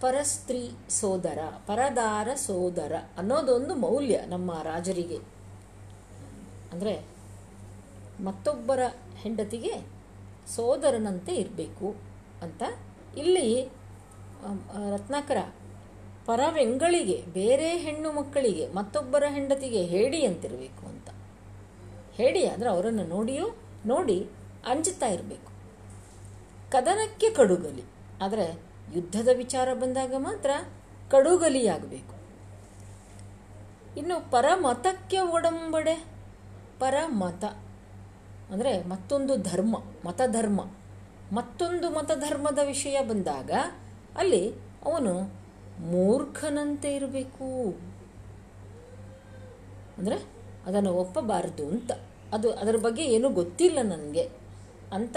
ಪರಸ್ತ್ರೀ 0.00 0.70
ಸೋದರ, 0.88 1.38
ಪರದಾರ 1.66 2.28
ಸೋದರ 2.34 2.92
ಅನ್ನೋದೊಂದು 3.18 3.74
ಮೌಲ್ಯ 3.74 4.20
ನಮ್ಮ 4.26 4.62
ರಾಜರಿಗೆ. 4.62 5.41
ಅಂದರೆ 6.72 6.94
ಮತ್ತೊಬ್ಬರ 8.26 8.80
ಹೆಂಡತಿಗೆ 9.22 9.74
ಸೋದರನಂತೆ 10.56 11.32
ಇರಬೇಕು 11.42 11.88
ಅಂತ 12.44 12.62
ಇಲ್ಲಿ 13.22 13.48
ರತ್ನಾಕರ 14.94 15.40
ಪರವೆಂಗಳಿಗೆ, 16.28 17.16
ಬೇರೆ 17.36 17.68
ಹೆಣ್ಣು 17.84 18.08
ಮಕ್ಕಳಿಗೆ, 18.18 18.64
ಮತ್ತೊಬ್ಬರ 18.78 19.24
ಹೆಂಡತಿಗೆ 19.36 19.80
ಹೇಡಿ 19.92 20.20
ಅಂತಿರಬೇಕು 20.28 20.82
ಅಂತ. 20.92 21.08
ಹೇಳಿ 22.18 22.42
ಅಂದರೆ 22.52 22.68
ಅವರನ್ನು 22.74 23.04
ನೋಡಿಯೂ 23.14 23.46
ನೋಡಿ 23.92 24.18
ಅಂಜುತ್ತಾ 24.72 25.08
ಇರಬೇಕು. 25.16 25.50
ಕದನಕ್ಕೆ 26.74 27.28
ಕಡುಗಲಿ. 27.38 27.84
ಆದರೆ 28.24 28.46
ಯುದ್ಧದ 28.96 29.30
ವಿಚಾರ 29.42 29.68
ಬಂದಾಗ 29.82 30.14
ಮಾತ್ರ 30.28 30.50
ಕಡುಗಲಿಯಾಗಬೇಕು. 31.14 32.14
ಇನ್ನು 34.00 34.16
ಪರಮತಕ್ಕೆ 34.34 35.20
ಒಡಂಬಡೆ 35.36 35.96
ಪರಮತ 36.82 37.44
ಅಂದರೆ 38.50 38.72
ಮತ್ತೊಂದು 38.82 39.36
ಧರ್ಮ, 39.36 39.76
ಮತಧರ್ಮ. 40.04 40.60
ಮತ್ತೊಂದು 41.32 41.90
ಮತಧರ್ಮದ 41.90 42.58
ವಿಷಯ 42.64 42.96
ಬಂದಾಗ 43.02 43.50
ಅಲ್ಲಿ 44.16 44.42
ಅವನು 44.84 45.12
ಮೂರ್ಖನಂತೆ 45.80 46.94
ಇರಬೇಕು. 46.94 47.48
ಅಂದರೆ 49.98 50.16
ಅದನ್ನು 50.66 50.92
ಒಪ್ಪಬಾರದು 50.94 51.64
ಅಂತ. 51.66 51.92
ಅದು 52.32 52.48
ಅದರ 52.52 52.76
ಬಗ್ಗೆ 52.76 53.04
ಏನೂ 53.04 53.28
ಗೊತ್ತಿಲ್ಲ 53.30 53.78
ನನಗೆ 53.82 54.24
ಅಂತ 54.92 55.16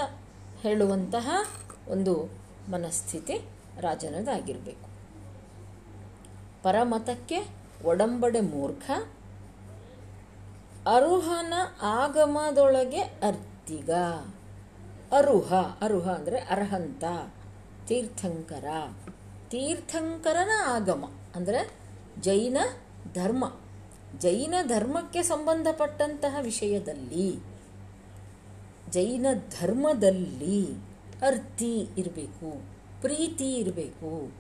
ಹೇಳುವಂತಹ 0.62 1.28
ಒಂದು 1.88 2.14
ಮನಸ್ಥಿತಿ 2.72 3.36
ರಾಜನದಾಗಿರಬೇಕು. 3.82 4.88
ಪರಮತಕ್ಕೆ 6.64 7.40
ಒಡಂಬಡೆ 7.86 8.42
ಮೂರ್ಖ 8.54 8.92
ಅರುಹನ 10.88 11.54
ಆಗಮದೊಳಗೆ 11.82 13.00
ಅರ್ತಿಗ. 13.00 13.92
ಅರುಹ 15.12 15.54
ಅರುಹ 15.82 16.10
ಅಂದರೆ 16.10 16.40
ಅರ್ಹಂತ, 16.40 17.04
ತೀರ್ಥಂಕರ. 17.88 18.66
ತೀರ್ಥಂಕರನ 19.50 20.50
ಆಗಮ 20.66 21.12
ಅಂದರೆ 21.36 21.74
ಜೈನ 22.22 22.58
ಧರ್ಮ. 23.14 23.54
ಜೈನ 24.20 24.56
ಧರ್ಮಕ್ಕೆ 24.64 25.24
ಸಂಬಂಧಪಟ್ಟಂತಹ 25.24 26.36
ವಿಷಯದಲ್ಲಿ, 26.42 27.40
ಜೈನ 28.90 29.26
ಧರ್ಮದಲ್ಲಿ 29.62 30.74
ಅರ್ತಿ 31.22 31.90
ಇರಬೇಕು, 31.98 32.62
ಪ್ರೀತಿ 33.02 33.54
ಇರಬೇಕು. 33.54 34.32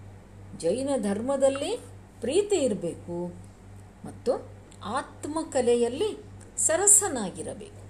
ಜೈನ 0.60 0.90
ಧರ್ಮದಲ್ಲಿ 0.98 1.78
ಪ್ರೀತಿ 2.22 2.56
ಇರಬೇಕು. 2.56 3.28
ಮತ್ತು 4.06 4.34
ಆತ್ಮಕಲೆಯಲ್ಲಿ 4.84 6.25
ಸರಸನಾಗಿರಬೇಕು. 6.58 7.86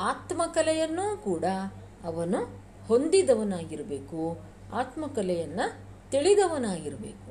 ಆತ್ಮಕಲೆಯನ್ನು 0.00 1.24
ಕೂಡ 1.24 1.44
ಅವನು 2.04 2.64
ಹೊಂದಿದವನಾಗಿರಬೇಕು. 2.86 4.38
ಆತ್ಮಕಲೆಯನ್ನು 4.72 5.84
ತಿಳಿದವನಾಗಿರಬೇಕು. 6.10 7.24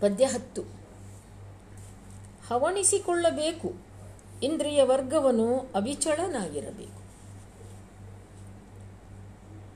ಪದ್ಯ 0.00 0.24
ಹತ್ತು. 0.24 0.62
ಹವಣಿಸಿಕೊಳ್ಳಬೇಕು. 2.48 3.72
ಇಂದ್ರಿಯ 4.42 4.82
ವರ್ಗವನು 4.82 5.58
ಅವಿಚಳನಾಗಿರಬೇಕು 5.74 7.01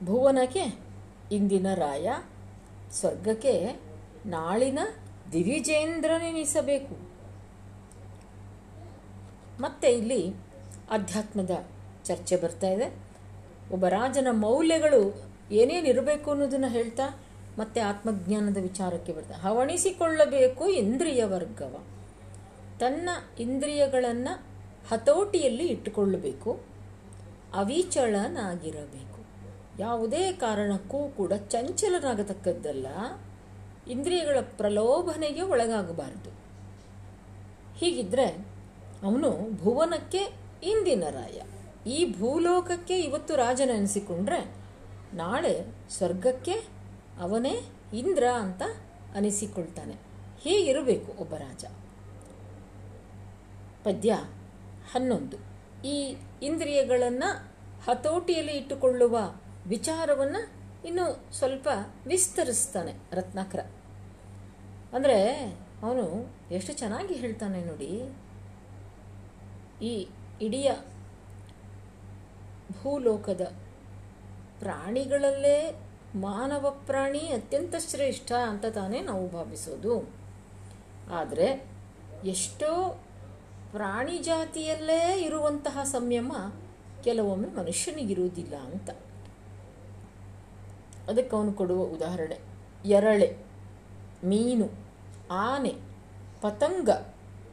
ಭುವನಕ್ಕೆ 0.03 0.79
ಇಂದಿನ 1.31 1.73
ರಾಯ, 1.73 2.13
ಸ್ವರ್ಗಕ್ಕೆ 2.91 3.79
ನಾಳಿನ 4.25 4.79
ದಿವಿಜೇಂದ್ರನೆನಿಸಬೇಕು. 5.31 7.09
ಮತ್ತೆ 9.61 9.87
ಇಲ್ಲಿ 9.87 10.33
ಅಧ್ಯಾತ್ಮದ 10.91 11.49
ಚರ್ಚೆ 12.03 12.37
ಬರ್ತಾ 12.37 12.67
ಇದೆ. 12.67 12.95
ಒಬ್ಬ 13.71 13.87
ರಾಜನ 13.87 14.27
ಮೌಲ್ಯಗಳು 14.31 15.31
ಏನೇನಿರಬೇಕು 15.51 16.31
ಅನ್ನೋದನ್ನು 16.31 16.67
ಹೇಳ್ತಾ 16.67 17.19
ಮತ್ತೆ 17.57 17.81
ಆತ್ಮಜ್ಞಾನದ 17.81 18.57
ವಿಚಾರಕ್ಕೆ 18.57 19.13
ಬರ್ತಾ. 19.13 19.33
ಹವಣಿಸಿಕೊಳ್ಳಬೇಕು 19.33 20.67
ಇಂದ್ರಿಯ 20.67 21.25
ವರ್ಗವ. 21.25 21.83
ತನ್ನ 22.79 23.09
ಇಂದ್ರಿಯಗಳನ್ನು 23.39 24.43
ಹತೋಟಿಯಲ್ಲಿ 24.89 25.67
ಇಟ್ಟುಕೊಳ್ಳಬೇಕು. 25.67 26.63
ಅವಿಚಳನಾಗಿರಬೇಕು 27.53 29.06
ಯಾವುದೇ 29.79 30.33
ಕಾರಣಕ್ಕೂ 30.33 31.09
ಕೂಡ 31.09 31.33
ಚಂಚಲರಾಗತಕ್ಕದ್ದಲ್ಲ 31.33 32.87
ಇಂದ್ರಿಯಗಳ 33.91 34.37
ಪ್ರಲೋಭನೆಗೆ 34.41 35.41
ಒಳಗಾಗಬಾರದು. 35.41 36.29
ಹೀಗಿದ್ರೆ 37.77 38.25
ಅವನು 39.03 39.55
ಭುವನಕ್ಕೆ 39.63 40.17
ಇಂದಿನ 40.63 41.03
ರಾಯ. 41.09 41.41
ಈ 41.89 42.19
ಭೂಲೋಕಕ್ಕೆ 42.19 42.99
ಇವತ್ತು 42.99 43.35
ರಾಜನೆನಿಸಿಕೊಂಡ್ರೆ 43.35 44.55
ನಾಳೆ 45.13 45.65
ಸ್ವರ್ಗಕ್ಕೆ 45.89 46.51
ಅವನೇ 47.21 47.61
ಇಂದ್ರ 47.93 48.23
ಅಂತ 48.35 48.61
ಅನಿಸಿಕೊಳ್ತಾನೆ. 49.15 49.95
ಹೀಗಿರಬೇಕು 50.41 51.21
ಒಬ್ಬ 51.21 51.33
ರಾಜ. 51.33 51.65
ಪದ್ಯ 53.83 54.13
ಹನ್ನೊಂದು. 54.91 55.37
ಈ 55.87 56.17
ಇಂದ್ರಿಯಗಳನ್ನು 56.41 57.47
ಹತೋಟಿಯಲ್ಲಿ 57.89 58.51
ಇಟ್ಟುಕೊಳ್ಳುವ 58.51 59.17
ವಿಚಾರವನ್ನು 59.67 60.67
ಇನ್ನು 60.87 61.33
ಸ್ವಲ್ಪ 61.33 61.67
ವಿಸ್ತರಿಸ್ತಾನೆ 62.07 62.93
ರತ್ನಾಕರ. 63.11 63.59
ಅಂದರೆ 64.93 65.43
ಅವನು 65.83 66.35
ಎಷ್ಟು 66.51 66.73
ಚೆನ್ನಾಗಿ 66.73 67.13
ಹೇಳ್ತಾನೆ 67.13 67.63
ನೋಡಿ. 67.63 68.15
ಈ 69.85 70.07
ಇಡೀ 70.41 70.67
ಭೂಲೋಕದ 72.83 73.41
ಪ್ರಾಣಿಗಳಲ್ಲೇ 74.59 75.79
ಮಾನವ 76.15 76.81
ಪ್ರಾಣಿ 76.85 77.19
ಅತ್ಯಂತ 77.19 77.75
ಶ್ರೇಷ್ಠ 77.75 78.31
ಅಂತ 78.31 78.65
ತಾನೇ 78.65 79.01
ನಾವು 79.01 79.29
ಭಾವಿಸೋದು. 79.29 80.09
ಆದರೆ 81.11 81.69
ಎಷ್ಟೋ 82.25 83.03
ಪ್ರಾಣಿ 83.71 84.17
ಜಾತಿಯಲ್ಲೇ 84.17 85.21
ಇರುವಂತಹ 85.21 85.83
ಸಂಯಮ 85.83 86.33
ಕೆಲವೊಮ್ಮೆ 87.03 87.49
ಮನುಷ್ಯನಿಗಿರುವುದಿಲ್ಲ 87.49 88.55
ಅಂತ. 88.55 88.89
ಅದಕ್ಕೆ 91.09 91.35
ಅವನು 91.35 91.53
ಕೊಡುವ 91.53 91.83
ಉದಾಹರಣೆ. 91.83 92.39
ಎರಳೆ, 92.85 93.37
ಮೀನು, 94.23 94.69
ಆನೆ, 95.31 95.73
ಪತಂಗ, 96.41 96.89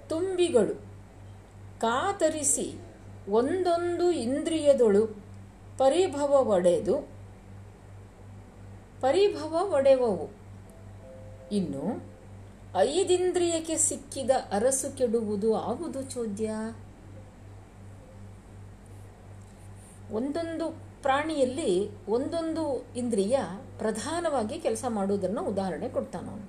ತುಂಬಿಗಳು. 0.09 0.75
ಕಾತರಿಸಿ 1.81 2.75
ಒಂದೊಂದು 3.29 4.11
ಇಂದ್ರಿಯದೊಳು 4.11 5.07
ಪರಿಭವ 5.79 6.49
ಒಡೆದು, 6.49 7.09
ಪರಿಭವ 9.01 9.73
ಒಡೆವವು. 9.75 10.31
ಇನ್ನು, 11.53 12.15
ಐದಿಂದ್ರಿಯಕ್ಕೆ 12.77 13.77
ಸಿಕ್ಕಿದ 13.77 14.31
ಅರಸು 14.53 14.97
ಕೆಡುವುದು 14.97 15.57
ಆವುದು 15.57 16.03
ಚೋದ್ಯ? 16.03 16.51
ಒಂದೊಂದು 20.13 20.84
ಪ್ರಾಣಿಯಲ್ಲಿ 21.05 21.73
ಒಂದೊಂದು 22.07 22.65
ಇಂದ್ರಿಯ 22.97 23.39
ಪ್ರಧಾನವಾಗಿ 23.79 24.57
ಕೆಲಸ 24.61 24.85
ಮಾಡುವುದನ್ನು 24.89 25.43
ಉದಾಹರಣೆ 25.45 25.89
ಕೊಡ್ತಾನ 25.89 26.29
ಅವನು. 26.31 26.47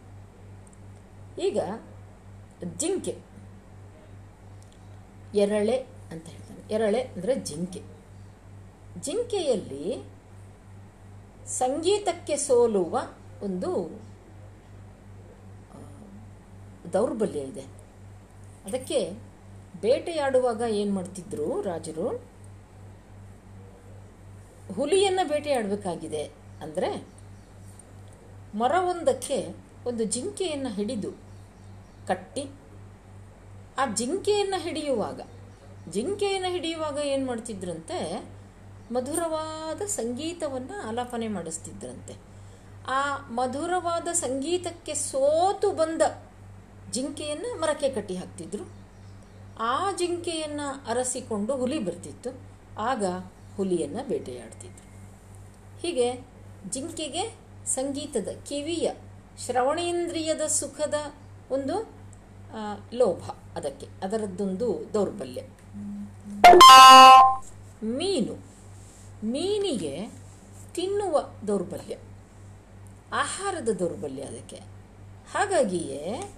ಈಗ 1.41 1.60
ಜಿಂಕೆ. 2.78 3.14
ಎರಳೆ 5.36 5.78
ಅಂತ 6.12 6.26
ಹೇಳ್ತಾನೆ. 6.28 6.74
ಎರಳೆ 6.74 7.01
ಅಂದರೆ 7.01 7.36
ಜಿಂಕೆ. 7.36 7.82
ಜಿಂಕೆಯಲ್ಲಿ 9.01 9.86
ಸಂಗೀತಕ್ಕೆ 11.45 12.36
ಸೋಲುವ 12.36 12.93
ಒಂದು 13.41 13.72
ದೌರ್ಬಲ್ಯ 16.93 17.39
ಇದೆ. 17.39 17.66
ಅದಕ್ಕೆ 18.66 18.99
ಬೇಟೆಯಾಡುವಾಗ 19.82 20.62
ಏನು 20.70 20.93
ಮಾಡ್ತಿದ್ರು 20.93 21.62
ರಾಜರು? 21.62 22.34
ಹುಲಿಯನ್ನು 24.74 25.30
ಬೇಟೆಯಾಡಬೇಕಾಗಿದೆ 25.30 26.24
ಅಂದರೆ 26.61 27.07
ಮರವೊಂದಕ್ಕೆ 28.57 29.55
ಒಂದು 29.86 30.03
ಜಿಂಕೆಯನ್ನು 30.03 30.70
ಹಿಡಿದು 30.70 31.11
ಕಟ್ಟಿ 32.07 32.51
ಆ 33.78 33.86
ಜಿಂಕೆಯನ್ನು 33.93 34.61
ಹಿಡಿಯುವಾಗ 34.61 35.22
ಜಿಂಕೆಯನ್ನು 35.89 36.51
ಹಿಡಿಯುವಾಗ 36.51 36.97
ಏನು 36.97 37.26
ಮಾಡ್ತಿದ್ರಂತೆ? 37.26 38.28
ಮಧುರವಾದ 38.91 39.82
ಸಂಗೀತವನ್ನು 39.86 40.88
ಆಲಾಪನೆ 40.88 41.28
ಮಾಡಿಸ್ತಿದ್ರಂತೆ. 41.28 42.16
ಆ 42.88 43.18
ಮಧುರವಾದ 43.18 44.07
ಸಂಗೀತಕ್ಕೆ 44.13 44.93
ಸೋತು 44.93 45.72
ಬಂದ 45.72 46.01
ಜಿಂಕೆಯನ್ನು 46.91 47.61
ಮರಕ್ಕೆ 47.61 47.89
ಕಟ್ಟಿ 47.89 48.16
ಹಾಕ್ತಿದ್ರು. 48.16 48.66
ಆ 49.59 49.91
ಜಿಂಕೆಯನ್ನು 49.91 50.86
ಅರಸಿಕೊಂಡು 50.86 51.55
ಹುಲಿ 51.55 51.80
ಬರ್ತಿತ್ತು. 51.80 52.39
ಆಗ 52.80 53.03
ಹುಲಿಯನ್ನು 53.58 54.08
ಬೇಟೆಯಾಡ್ತಿದ್ರು. 54.08 54.86
ಹೀಗೆ 55.82 56.26
ಜಿಂಕೆಗೆ 56.70 57.36
ಸಂಗೀತದ 57.66 58.28
ಕಿವಿಯ 58.45 58.91
ಶ್ರವಣೇಂದ್ರಿಯದ 59.45 60.41
ಸುಖದ 60.41 60.93
ಒಂದು 61.51 61.76
ಲೋಭ 62.93 63.24
ಅದಕ್ಕೆ. 63.58 63.88
ಅದರದ್ದೊಂದು 64.03 64.93
ದೌರ್ಬಲ್ಯ. 64.93 65.41
ಮೀನು. 67.84 68.36
ಮೀನಿಗೆ 69.24 70.12
ತಿನ್ನುವ 70.74 71.34
ದೌರ್ಬಲ್ಯ. 71.47 71.95
ಆಹಾರದ 73.14 73.70
ದೌರ್ಬಲ್ಯ 73.70 74.22
ಅದಕ್ಕೆ. 74.22 74.56
ಹಾಗಾಗಿಯೇ 75.32 76.34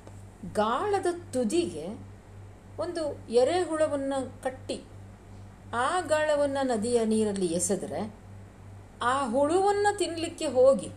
ಗಾಳದ 0.53 1.05
ತುದಿಗೆ 1.33 1.87
ಒಂದು 2.79 3.31
ಎರೆಹುಳವನ್ನು 3.31 4.43
ಕಟ್ಟಿ 4.43 4.81
ಆ 5.73 6.01
ಗಾಳವನ್ನು 6.01 6.67
ನದಿಯ 6.67 7.05
ನೀರಲ್ಲಿ 7.05 7.45
ಎಸೆದರೆ 7.45 8.15
ಆ 9.01 9.29
ಹುಳುವನ್ನು 9.29 9.97
ತಿನ್ನಲಿಕ್ಕೆ 9.97 10.45
ಹೋಗಿ 10.45 10.89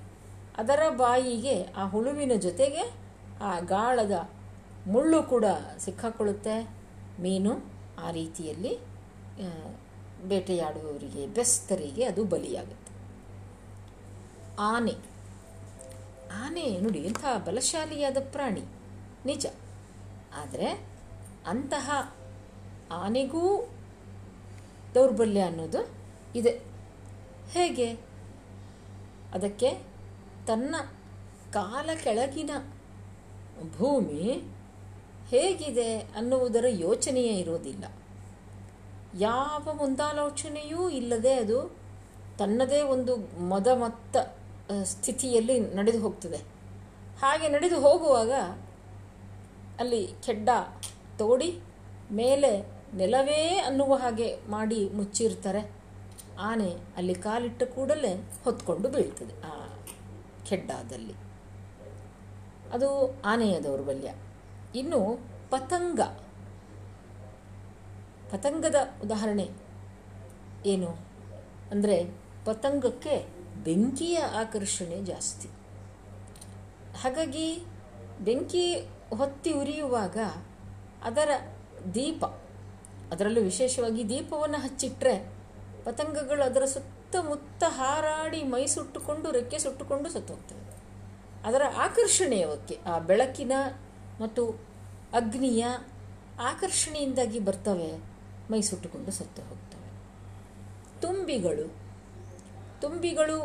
ಅದರ 0.57 0.83
ಬಾಯಿಗೆ 0.89 1.63
ಆ 1.63 1.89
ಹುಳುವಿನ 1.89 2.33
ಜೊತೆಗೆ 2.39 2.95
ಆ 3.43 3.59
ಗಾಳದ 3.59 4.29
ಮುಳ್ಳು 4.87 5.23
ಕೂಡ 5.23 5.45
ಸಿಕ್ಕಾಕೊಳ್ಳುತ್ತೆ. 5.79 6.71
ಮೀನು 7.21 7.53
ಆ 8.07 8.11
ರೀತಿಯಲ್ಲಿ 8.11 8.79
ಬೇಟೆಯಾಡುವವರಿಗೆ, 10.29 11.27
ಬೆಸ್ತರಿಗೆ 11.27 12.05
ಅದು 12.05 12.25
ಬಲಿಯಾಗುತ್ತೆ. 12.25 12.93
ಆನೆ. 14.59 14.95
ಆನೆ 16.45 16.81
ನೋಡಿ, 16.81 16.99
ಎಂಥ 16.99 17.25
ಬಲಶಾಲಿಯಾದ 17.45 18.17
ಪ್ರಾಣಿ. 18.31 18.63
ನಿಜ. 19.27 19.47
ಆದರೆ 20.35 20.87
ಅಂತಹ 21.47 22.15
ಆನೆಗೂ 22.93 23.69
ದೌರ್ಬಲ್ಯ 24.95 25.41
ಅನ್ನೋದು 25.41 25.81
ಇದೆ. 26.35 26.61
ಹೇಗೆ? 27.51 27.93
ಅದಕ್ಕೆ 29.35 29.71
ತನ್ನ 30.47 30.75
ಕಾಲ 31.53 31.91
ಕೆಳಗಿನ 32.05 32.51
ಭೂಮಿ 33.79 34.43
ಹೇಗಿದೆ 35.29 35.99
ಅನ್ನುವುದರ 35.99 36.65
ಯೋಚನೆಯೇ 36.69 37.35
ಇರೋದಿಲ್ಲ 37.35 37.85
ಯಾವ 39.19 39.73
ಮುಂದಾಲೋಚನೆಯೂ 39.73 40.89
ಇಲ್ಲದೆ 40.91 41.35
ಅದು 41.35 41.77
ತನ್ನದೇ 42.39 42.83
ಒಂದು 42.83 43.17
ಮದಮತ್ತ 43.49 44.17
ಸ್ಥಿತಿಯಲ್ಲಿ 44.83 45.75
ನಡೆದು 45.75 46.01
ಹೋಗ್ತದೆ. 46.01 46.37
ಹಾಗೆ 47.21 47.49
ನಡೆದು 47.49 47.81
ಹೋಗುವಾಗ 47.81 48.33
ಅಲ್ಲಿ 49.81 50.09
ಕೆಡ್ಡ 50.27 50.49
ತೋಡಿ 51.19 51.61
ಮೇಲೆ 52.13 52.80
ನೆಲವೇ 52.97 53.59
ಅನ್ನುವ 53.67 53.95
ಹಾಗೆ 53.95 54.39
ಮಾಡಿ 54.49 54.89
ಮುಚ್ಚಿರ್ತಾರೆ. 54.89 55.73
ಆನೆ 56.41 56.77
ಅಲ್ಲಿ 56.97 57.15
ಕಾಲಿಟ್ಟ 57.15 57.63
ಕೂಡಲೇ 57.63 58.31
ಹೊತ್ಕೊಂಡು 58.45 58.89
ಬೀಳ್ತದೆ 58.89 59.43
ಆ 59.43 59.69
ಕೆಡ್ಡದಲ್ಲಿ 60.45 61.15
ಅದು 62.73 63.21
ಆನೆಯ 63.23 63.61
ದೌರ್ಬಲ್ಯ 63.61 64.15
ಇನ್ನು 64.75 65.21
ಪತಂಗ. 65.51 66.01
ಪತಂಗದ 68.31 68.75
ಉದಾಹರಣೆ 69.05 69.49
ಏನು? 70.67 70.97
ಅಂದರೆ 71.71 72.05
ಪತಂಗಕ್ಕೆ 72.45 73.27
ಬೆಂಕಿಯ 73.65 74.19
ಆಕರ್ಷಣೆ 74.19 75.05
ಜಾಸ್ತಿ. 75.05 75.49
ಹಾಗಾಗಿ 77.03 77.63
ಬೆಂಕಿ 78.25 78.77
ಹೊತ್ತಿ 79.17 79.53
ಉರಿಯುವಾಗ 79.53 80.17
ಅದರ 81.03 81.31
ದೀಪ 81.95 82.25
ಅದರಲ್ಲೂ 83.11 83.41
ವಿಶೇಷವಾಗಿ 83.41 84.09
ದೀಪವನ್ನು 84.09 84.59
ಹಚ್ಚಿಟ್ರೆ 84.59 85.15
ಪತಂಗಗಳು 85.85 86.43
ಅದರ 86.43 86.65
ಸುತ್ತಮುತ್ತ 86.65 87.65
ಹಾರಾಡಿ 87.67 88.43
ಮೈ 88.43 88.67
ಸುಟ್ಟುಕೊಂಡು, 88.67 89.31
ರೆಕ್ಕೆ 89.31 89.59
ಸುಟ್ಟುಕೊಂಡು 89.59 90.11
ಸತ್ತು 90.11 90.35
ಹೋಗ್ತವೆ 90.35 90.65
ಅದರ 91.45 91.63
ಆಕರ್ಷಣೆಯವಕ್ಕೆ 91.77 92.79
ಆ 92.87 92.99
ಬೆಳಕಿನ 92.99 93.53
ಮತ್ತು 94.21 94.43
ಅಗ್ನಿಯ 95.13 95.67
ಆಕರ್ಷಣೆಯಿಂದಾಗಿ 96.41 97.39
ಬರ್ತವೆ, 97.39 97.97
ಮೈ 98.51 98.61
ಸುಟ್ಟುಕೊಂಡು 98.61 99.11
ಸತ್ತು 99.11 99.43
ಹೋಗ್ತವೆ. 99.43 99.89
ತುಂಬಿಗಳು 101.01 101.67
ತುಂಬಿಗಳು 102.81 103.39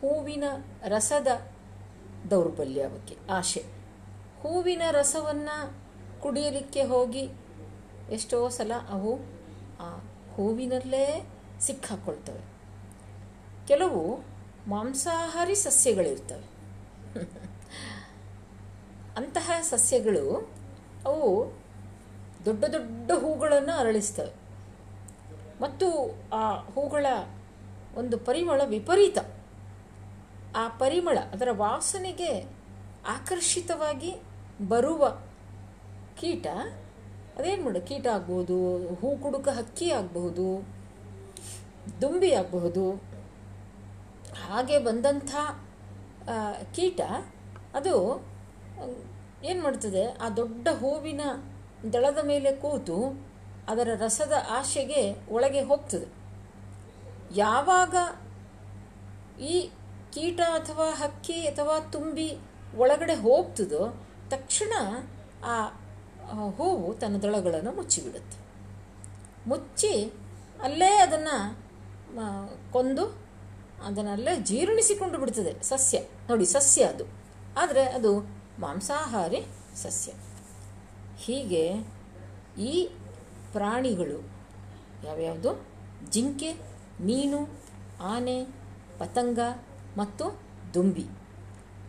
ಹೂವಿನ 0.00 0.44
ರಸದ 0.86 1.26
ದೌರ್ಬಲ್ಯ 2.30 2.82
ಅವಕ್ಕೆ 2.82 3.16
ಆಶೆ. 3.30 3.62
ಹೂವಿನ 4.42 4.82
ರಸವನ್ನು 4.90 5.56
ಕುಡಿಯಲಿಕ್ಕೆ 6.20 6.82
ಹೋಗಿ 6.82 7.24
ಎಷ್ಟೋ 8.10 8.48
ಸಲ 8.48 8.72
ಅವು, 8.88 9.18
ಆ, 9.80 9.96
ಹೂವಿನಲ್ಲೇ 10.34 11.28
ಸಿಕ್ಕಾಕ್ಕೊಳ್ತವೆ 11.60 12.40
ಕೆಲವು 13.68 14.20
ಮಾಂಸಾಹಾರಿ 14.68 15.54
ಸಸ್ಯಗಳಿರ್ತವೆ. 15.54 16.58
ಅಂತಹ 19.16 19.50
ಸಸ್ಯಗಳು 19.62 20.50
ಅವು 21.04 21.52
ದೊಡ್ಡ 22.44 22.64
ದೊಡ್ಡ 22.64 23.12
ಹೂಗಳನ್ನು 23.12 23.78
ಅರಳಿಸ್ತವೆ. 23.78 24.32
ಮತ್ತು 25.60 26.14
ಆ 26.32 26.54
ಹೂಗಳ 26.54 27.06
ಒಂದು 27.96 28.18
ಪರಿಮಳ 28.18 28.62
ವಿಪರೀತ. 28.64 29.18
ಆ 30.56 30.68
ಪರಿಮಳ 30.68 31.18
ಅದರ 31.32 31.48
ವಾಸನೆಗೆ 31.50 32.46
ಆಕರ್ಷಿತವಾಗಿ 33.06 34.14
ಬರುವ 34.68 35.08
ಕೀಟ 36.20 36.46
ಅದೇನು 37.38 37.62
ಮಾಡು, 37.64 37.80
ಕೀಟ 37.80 38.06
ಆಗ್ಬೋದು, 38.06 38.56
ಹೂ 39.00 39.08
ಕುಡುಕ 39.16 39.48
ಹಕ್ಕಿ 39.48 39.90
ಆಗಬಹುದು, 39.90 40.46
ದುಂಬಿ 42.00 42.30
ಆಗಬಹುದು. 42.32 42.84
ಹಾಗೆ 44.46 44.78
ಬಂದಂಥ 44.78 45.30
ಕೀಟ, 46.76 47.00
ಅದು, 47.74 47.94
ಏನು 49.44 49.62
ಮಾಡ್ತದೆ, 49.62 50.04
ಆ 50.24 50.28
ದೊಡ್ಡ 50.28 50.68
ಹೂವಿನ 50.80 51.20
ದಳದ 51.94 52.20
ಮೇಲೆ 52.26 52.52
ಕೂತು 52.52 52.98
ಅದರ 53.68 53.88
ರಸದ 54.00 54.34
ಆಶೆಗೆ 54.50 55.02
ಒಳಗೆ 55.30 55.62
ಹೋಗ್ತದೆ. 55.62 56.06
ಯಾವಾಗ 57.36 57.94
ಈ 59.40 59.70
ಕೀಟ 60.14 60.40
ಅಥವಾ 60.40 60.86
ಹಕ್ಕಿ 60.90 61.38
ಅಥವಾ 61.46 61.74
ತುಂಬಿ 61.80 62.28
ಒಳಗಡೆ 62.78 63.14
ಹೋಗ್ತದೋ 63.14 63.82
ತಕ್ಷಣ 64.30 64.72
ಆ 65.44 65.56
ಹೂವು 66.30 66.94
ತನ್ನ 66.94 67.16
ದಳಗಳನ್ನು 67.16 67.72
ಮುಚ್ಚಿಬಿಡುತ್ತೆ. 67.72 68.38
ಮುಚ್ಚಿ 69.48 70.12
ಅಲ್ಲೇ 70.62 70.96
ಅದನ್ನು 70.96 71.58
ಕೊಂದು 72.72 73.28
ಅದನ್ನಲ್ಲೇ 73.84 74.40
ಜೀರ್ಣಿಸಿಕೊಂಡು 74.40 75.18
ಬಿಡ್ತದೆ 75.18 75.62
ಸಸ್ಯ. 75.62 75.98
ನೋಡಿ, 76.28 76.46
ಸಸ್ಯ 76.46 76.84
ಅದು. 76.84 77.04
ಆದರೆ 77.56 77.82
ಅದು 77.82 78.20
ಮಾಂಸಾಹಾರಿ 78.60 79.44
ಸಸ್ಯ. 79.74 80.12
ಹೀಗೆ 81.16 81.72
ಈ 82.62 82.90
ಪ್ರಾಣಿಗಳು 83.52 84.38
ಯಾವ್ಯಾವುದು? 85.06 85.66
ಜಿಂಕೆ, 86.10 86.52
ಮೀನು, 87.00 87.62
ಆನೆ, 88.02 88.44
ಪತಂಗ 88.98 89.38
ಮತ್ತು 89.96 90.40
ದುಂಬಿ. 90.74 91.06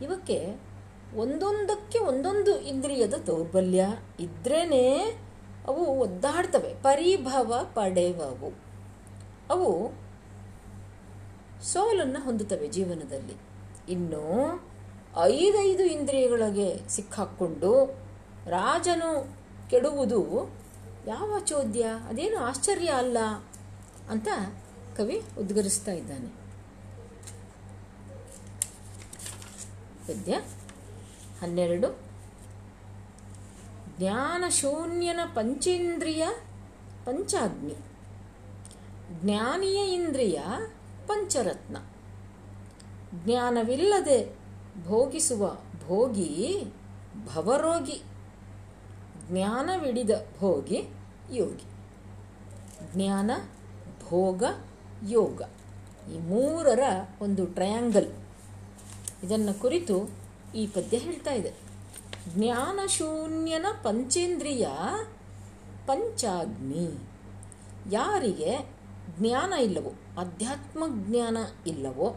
ಇವಕ್ಕೆ 0.01 0.68
ಒಂದೊಂದಕ್ಕೆ 1.15 1.99
ಒಂದೊಂದು 1.99 2.61
ಇಂದ್ರಿಯದ 2.61 3.13
ದೌರ್ಬಲ್ಯ 3.13 3.85
ಇದ್ರೇ 4.19 5.19
ಅವು 5.67 5.85
ಒದ್ದಾಡ್ತವೆ, 5.85 6.75
ಪರಿಭವ 6.83 7.67
ಪಡೆವವು. 7.73 8.53
ಅವು 9.49 9.91
ಸೋಲನ್ನು 11.63 12.23
ಹೊಂದುತ್ತವೆ 12.23 12.67
ಜೀವನದಲ್ಲಿ. 12.67 13.33
ಇನ್ನು 13.91 14.63
ಐದೈದು 15.23 15.83
ಇಂದ್ರಿಯಗಳಿಗೆ 15.83 16.89
ಸಿಕ್ಕಾಕ್ಕೊಂಡು 16.89 17.99
ರಾಜನು 18.47 19.37
ಕೆಡುವುದು 19.69 20.53
ಯಾವ 21.07 21.39
ಚೋದ್ಯ? 21.45 21.85
ಅದೇನು 22.09 22.37
ಆಶ್ಚರ್ಯ 22.37 22.87
ಅಲ್ಲ 22.87 23.17
ಅಂತ 24.09 24.27
ಕವಿ 24.97 25.21
ಉದ್ಗರಿಸ್ತಾ 25.39 25.91
ಇದ್ದಾನೆ. 25.91 26.27
ಪದ್ಯ. 30.07 30.39
ಹನ್ನೆರಡು. 31.41 31.99
ಜ್ಞಾನಶೂನ್ಯನ 33.97 35.19
ಪಂಚೇಂದ್ರಿಯ 35.33 36.27
ಪಂಚಾಗ್ನಿ. 37.05 37.75
ಜ್ಞಾನಿಯ 39.21 39.93
ಇಂದ್ರಿಯ 39.93 40.39
ಪಂಚರತ್ನ. 41.07 41.77
ಜ್ಞಾನವಿಲ್ಲದೆ 43.25 44.35
ಭೋಗಿಸುವ 44.87 45.57
ಭೋಗಿ 45.87 46.63
ಭವರೋಗಿ. 47.33 48.01
ಜ್ಞಾನವಿಡಿದ 49.29 50.09
ಭೋಗಿ 50.39 50.83
ಯೋಗಿ. 51.31 51.63
ಜ್ಞಾನ 52.93 53.31
ಭೋಗ 54.09 54.43
ಯೋಗ. 55.07 55.41
ಈ 56.13 56.19
ಮೂರರ 56.19 56.79
ಒಂದು 57.21 57.45
ಟ್ರಯಾಂಗಲ್ 57.45 58.13
ಇದನ್ನು 59.23 59.61
ಕುರಿತು 59.61 60.18
ಈ 60.55 60.67
ಪದ್ಯ 60.67 60.97
ಹೇಳ್ತಾ 60.97 61.31
ಇದೆ. 61.31 61.53
ಜ್ಞಾನ 62.27 62.79
ಶೂನ್ಯನ 62.87 63.65
ಪಂಚೇಂದ್ರಿಯ 63.83 64.67
ಪಂಚಾಗ್ನಿ. 65.85 66.89
ಯಾರಿಗೆ 67.91 68.57
ಜ್ಞಾನ 69.19 69.53
ಇಲ್ಲವೋ, 69.53 70.21
ಅಧ್ಯಾತ್ಮ 70.21 70.83
ಜ್ಞಾನ 70.87 71.37
ಇಲ್ಲವೋ, 71.67 72.15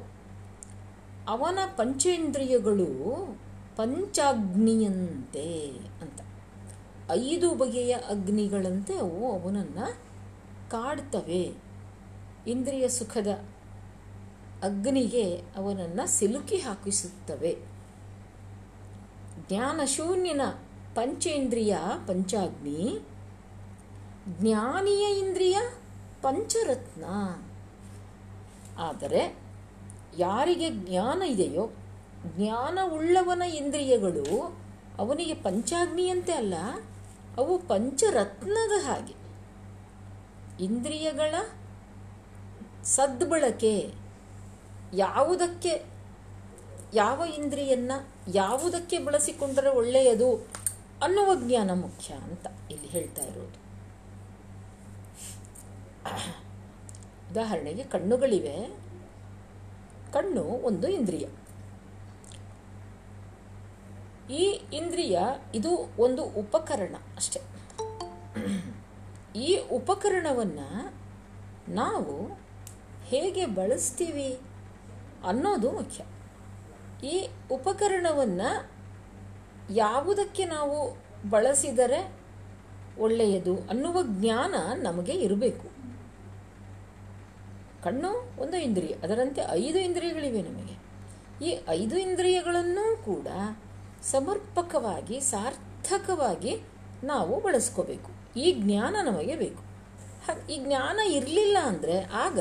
ಅವನ 1.28 1.58
ಪಂಚೇಂದ್ರಿಯಗಳು 1.76 2.86
ಪಂಚಾಗ್ನಿಯಂತೆ 3.76 5.70
ಅಂತ. 6.00 6.20
ಐದು 7.10 7.54
ಬಗೆಯ 7.54 7.92
ಅಗ್ನಿಗಳಂತೆ 7.92 8.94
ಅವು 8.94 9.42
ಅವನನ್ನು 9.42 9.94
ಕಾಡ್ತವೆ. 10.70 11.54
ಇಂದ್ರಿಯ 12.46 12.88
ಸುಖದ 12.88 13.28
ಅಗ್ನಿಗೆ 14.62 15.36
ಅವನನ್ನು 15.56 16.06
ಸಿಲುಕಿ 16.06 16.56
ಹಾಕಿಸುತ್ತವೆ. 16.56 17.71
ಜ್ಞಾನಶೂನ್ಯನ 19.48 20.40
ಪಂಚೇಂದ್ರಿಯ 20.94 21.76
ಪಂಚಾಗ್ನಿ, 22.06 22.98
ಜ್ಞಾನಿಯ 24.28 25.18
ಇಂದ್ರಿಯ 25.18 25.58
ಪಂಚರತ್ನ. 26.22 27.04
ಆದರೆ 28.78 29.38
ಯಾರಿಗೆ 30.18 30.70
ಜ್ಞಾನ 30.70 31.22
ಇದೆಯೋ, 31.22 31.70
ಜ್ಞಾನವುಳ್ಳವನ 32.26 33.42
ಇಂದ್ರಿಯಗಳು 33.42 34.56
ಅವನಿಗೆ 34.98 35.34
ಪಂಚಾಗ್ನಿಯಂತೆ 35.34 36.32
ಅಲ್ಲ, 36.32 36.54
ಅವು 37.36 37.58
ಪಂಚರತ್ನದ 37.58 38.84
ಹಾಗೆ. 38.84 39.14
ಇಂದ್ರಿಯಗಳ 40.64 41.34
ಸದ್ಬಳಕೆ 42.84 43.92
ಯಾವುದಕ್ಕೆ, 44.94 45.84
ಯಾವ 46.94 47.22
ಇಂದ್ರಿಯನ್ನ 47.38 47.92
ಯಾವುದಕ್ಕೆ 48.28 48.98
ಬಳಸಿಕೊಂಡರೆ 48.98 49.70
ಒಳ್ಳೆಯದು 49.70 50.48
ಅನ್ನುವ 51.02 51.34
ಜ್ಞಾನ 51.34 51.70
ಮುಖ್ಯ 51.72 52.14
ಅಂತ 52.14 52.46
ಇಲ್ಲಿ 52.70 52.88
ಹೇಳ್ತಾ 52.88 53.22
ಇರೋದು. 53.22 53.62
ಉದಾಹರಣೆಗೆ 57.30 57.84
ಕಣ್ಣುಗಳಿವೆ. 57.84 58.76
ಕಣ್ಣು 60.12 60.42
ಒಂದು 60.42 60.88
ಇಂದ್ರಿಯ. 60.88 61.28
ಈ 64.30 64.60
ಇಂದ್ರಿಯ 64.72 65.18
ಇದು 65.54 65.94
ಒಂದು 65.98 66.24
ಉಪಕರಣ 66.24 66.96
ಅಷ್ಟೆ. 67.16 67.40
ಈ 69.38 69.56
ಉಪಕರಣವನ್ನು 69.56 70.94
ನಾವು 71.72 72.38
ಹೇಗೆ 73.04 73.46
ಬಳಸ್ತೀವಿ 73.46 74.40
ಅನ್ನೋದು 75.26 75.70
ಮುಖ್ಯ. 75.70 76.04
ಈ 77.02 77.28
ಉಪಕರಣವನ್ನು 77.50 78.70
ಯಾವುದಕ್ಕೆ 79.74 80.44
ನಾವು 80.44 80.96
ಬಳಸಿದರೆ 81.30 82.12
ಒಳ್ಳೆಯದು 82.98 83.56
ಅನ್ನುವ 83.56 83.98
ಜ್ಞಾನ 84.02 84.54
ನಮಗೆ 84.82 85.12
ಇರಬೇಕು. 85.12 85.68
ಕಣ್ಣು 87.82 88.42
ಒಂದು 88.42 88.56
ಇಂದ್ರಿಯ, 88.56 88.94
ಅದರಂತೆ 89.02 89.40
ಐದು 89.50 89.78
ಇಂದ್ರಿಯಗಳಿವೆ 89.78 90.42
ನಮಗೆ. 90.42 90.76
ಈ 91.44 91.64
ಐದು 91.68 91.98
ಇಂದ್ರಿಯಗಳನ್ನು 91.98 93.04
ಕೂಡ 93.04 93.26
ಸಮರ್ಪಕವಾಗಿ, 94.02 95.20
ಸಾರ್ಥಕವಾಗಿ 95.20 96.60
ನಾವು 97.04 97.40
ಬಳಸ್ಕೋಬೇಕು. 97.40 98.38
ಈ 98.38 98.52
ಜ್ಞಾನ 98.52 98.96
ನಮಗೆ 99.04 99.36
ಬೇಕು. 99.36 99.62
ಈ 100.52 100.64
ಜ್ಞಾನ 100.64 100.98
ಇರಲಿಲ್ಲ 100.98 101.56
ಅಂದರೆ 101.62 102.02
ಆಗ 102.02 102.40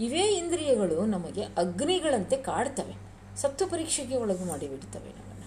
ಇವೇ 0.00 0.22
ಇಂದ್ರಿಯಗಳು 0.22 1.06
ನಮಗೆ 1.06 1.42
ಅಗ್ನಿಗಳಂತೆ 1.42 2.36
ಕಾಡ್ತವೆ. 2.36 3.06
ಸತ್ತು 3.36 3.66
ಪರೀಕ್ಷೆಗೆ 3.66 4.16
ಒಳಗು 4.16 4.44
ಮಾಡಿಬಿಡ್ತವೆ 4.44 5.10
ನಮ್ಮನ್ನು. 5.10 5.46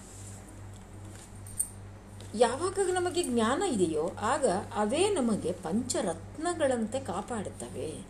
ಯಾವಾಗ 2.38 2.78
ನಮಗೆ 2.94 3.22
ಜ್ಞಾನ 3.22 3.62
ಇದೆಯೋ 3.62 4.10
ಆಗ 4.20 4.46
ಅವೇ 4.74 5.08
ನಮಗೆ 5.08 5.52
ಪಂಚರತ್ನಗಳಂತೆ 5.52 7.00
ಕಾಪಾಡುತ್ತವೆ. 7.00 8.06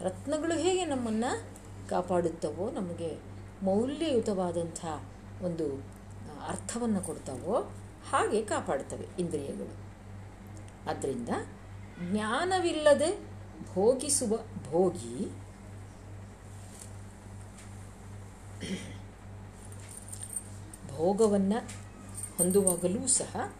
ರತ್ನಗಳು 0.00 0.58
ಹೇಗೆ 0.58 0.84
ನಮ್ಮನ್ನು 0.84 1.42
ಕಾಪಾಡುತ್ತವೋ, 1.88 2.70
ನಮಗೆ 2.70 3.18
ಮೌಲ್ಯಯುತವಾದಂಥ 3.62 4.84
ಒಂದು 5.42 5.74
ಅರ್ಥವನ್ನು 6.48 7.00
ಕೊಡ್ತಾವೋ 7.00 7.72
ಹಾಗೆ 8.10 8.44
ಕಾಪಾಡುತ್ತವೆ 8.44 9.06
ಇಂದ್ರಿಯಗಳು. 9.18 9.86
ಆದ್ದರಿಂದ 10.90 11.28
ಜ್ಞಾನವಿಲ್ಲದೆ 12.12 13.28
ಭೋಗಿಸುವ, 13.74 14.36
ಭೋಗಿ 14.70 15.46
ಭೋಗವನ್ನು 20.96 21.58
ಹೊಂದುವಾಗಲೂ 22.38 23.06
ಸಹ 23.06 23.54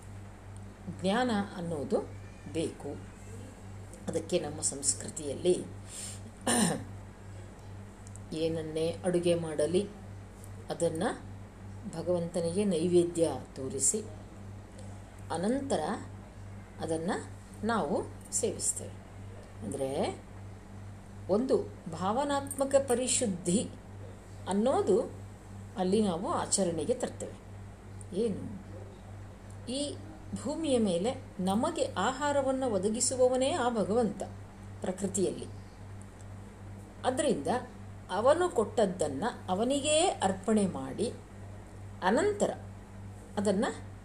ಜ್ಞಾನ 1.01 1.31
ಅನ್ನೋದು 1.57 1.99
ಬೇಕು. 2.53 2.91
ಅದಕ್ಕೆ 4.09 4.39
ನಮ್ಮ 4.39 4.61
ಸಂಸ್ಕೃತಿಯಲ್ಲಿ 4.61 5.55
ಏನನ್ನೇ 8.33 8.97
ಅಡುಗೆ 9.05 9.35
ಮಾಡಲಿ, 9.35 9.83
ಅದನ್ನು 10.71 11.09
ಭಗವಂತನಿಗೆ 11.99 12.65
ನೈವೇದ್ಯ 12.65 13.31
ತೋರಿಸಿ, 13.57 14.01
ಅನಂತರ 15.31 15.83
ಅದನ್ನು 16.81 17.17
ನಾವು 17.67 17.97
ಸೇವಿಸ್ತೇವೆ. 18.33 18.95
ಅಂದರೆ 19.63 19.91
ಒಂದು 21.31 21.55
ಭಾವನಾತ್ಮಕ 21.93 22.75
ಪರಿಶುದ್ಧಿ 22.89 23.61
ಅನ್ನೋದು 24.49 25.26
ಅಲ್ಲಿ 25.77 26.03
ನಾವು 26.03 26.33
ಆಚರಣೆಗೆ 26.33 26.95
ತರ್ತೇವೆ. 26.95 27.47
ಏನು? 28.21 28.67
ಈ 29.71 29.97
ಭೂಮಿಯ 30.43 30.79
ಮೇಲೆ 30.79 31.25
ನಮಗೆ 31.41 31.95
ಆಹಾರವನ್ನು 31.97 32.71
ಒದಗಿಸುವವನೇ 32.71 33.51
ಆ 33.51 33.69
ಭಗವಂತ 33.69 34.23
ಪ್ರಕೃತಿಯಲ್ಲಿ. 34.81 35.47
ಅದರಿಂದ 37.05 37.47
ಅವನು 38.11 38.49
ಕೊಟ್ಟದ್ದನ್ನು 38.49 39.53
ಅವನಿಗೇ 39.53 40.01
ಅರ್ಪಣೆ 40.23 40.67
ಮಾಡಿ 40.67 41.13
ಅನಂತರ 42.03 42.51
ಅದನ್ನು 43.37 43.97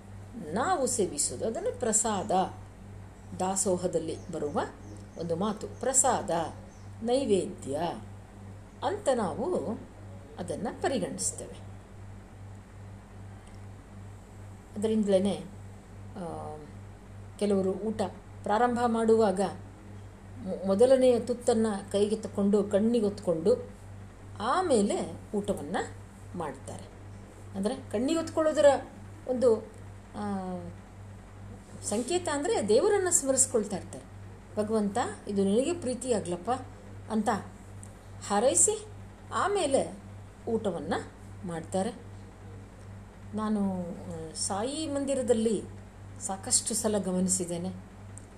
ನಾವು 0.53 0.87
ಸೇವಿಸೋದು 0.87 1.47
ಅದನ್ನು 1.47 1.79
ಪ್ರಸಾದ. 1.79 2.31
ದಾಸೋಹದಲ್ಲಿ 3.39 4.29
ಬರುವ 4.29 4.59
ಒಂದು 5.17 5.35
ಮಾತು, 5.35 5.67
ಪ್ರಸಾದ, 5.67 6.29
ನೈವೇದ್ಯ 7.03 7.79
ಅಂತ 8.83 9.09
ನಾವು 9.15 9.77
ಅದನ್ನು 10.39 10.81
ಪರಿಗಣಿಸ್ತೇವೆ. 10.81 11.57
ಅದರಿಂದಲೇ 14.75 15.35
ಕೆಲವರು 17.39 17.71
ಊಟ 17.71 18.01
ಪ್ರಾರಂಭ 18.43 18.79
ಮಾಡುವಾಗ 18.87 19.41
ಮೊದಲನೆಯ 20.67 21.15
ತುತ್ತನ್ನು 21.19 21.91
ಕೈಗೆ 21.91 22.15
ತಕೊಂಡು 22.15 22.57
ಕಣ್ಣಿಗೆ 22.63 23.05
ಹೊತ್ಕೊಂಡು 23.05 23.51
ಆಮೇಲೆ 24.39 24.97
ಊಟವನ್ನು 25.37 25.81
ಮಾಡ್ತಾರೆ. 26.37 26.85
ಅಂದರೆ 27.55 27.75
ಕಣ್ಣಿಗೆ 27.91 28.19
ಹೊತ್ಕೊಳ್ಳೋದರ 28.19 28.69
ಒಂದು 29.27 29.49
ಸಂಕೇತ 31.89 32.27
ಅಂದರೆ 32.33 32.55
ದೇವರನ್ನು 32.67 33.11
ಸ್ಮರಿಸ್ಕೊಳ್ತಾ 33.11 33.75
ಇರ್ತಾರೆ. 33.75 34.05
ಭಗವಂತ, 34.55 34.97
ಇದು 35.27 35.41
ನಿನಗೆ 35.43 35.73
ಪ್ರೀತಿಯಾಗ್ಲಪ್ಪ 35.73 36.51
ಅಂತ 37.11 37.29
ಹಾರೈಸಿ 38.27 38.75
ಆಮೇಲೆ 39.33 39.81
ಊಟವನ್ನು 40.47 41.11
ಮಾಡ್ತಾರೆ. 41.47 41.91
ನಾನು 43.35 43.61
ಸಾಯಿ 44.35 44.87
ಮಂದಿರದಲ್ಲಿ 44.87 45.61
ಸಾಕಷ್ಟು 46.25 46.73
ಸಲ 46.73 46.97
ಗಮನಿಸಿದ್ದೇನೆ. 46.97 47.69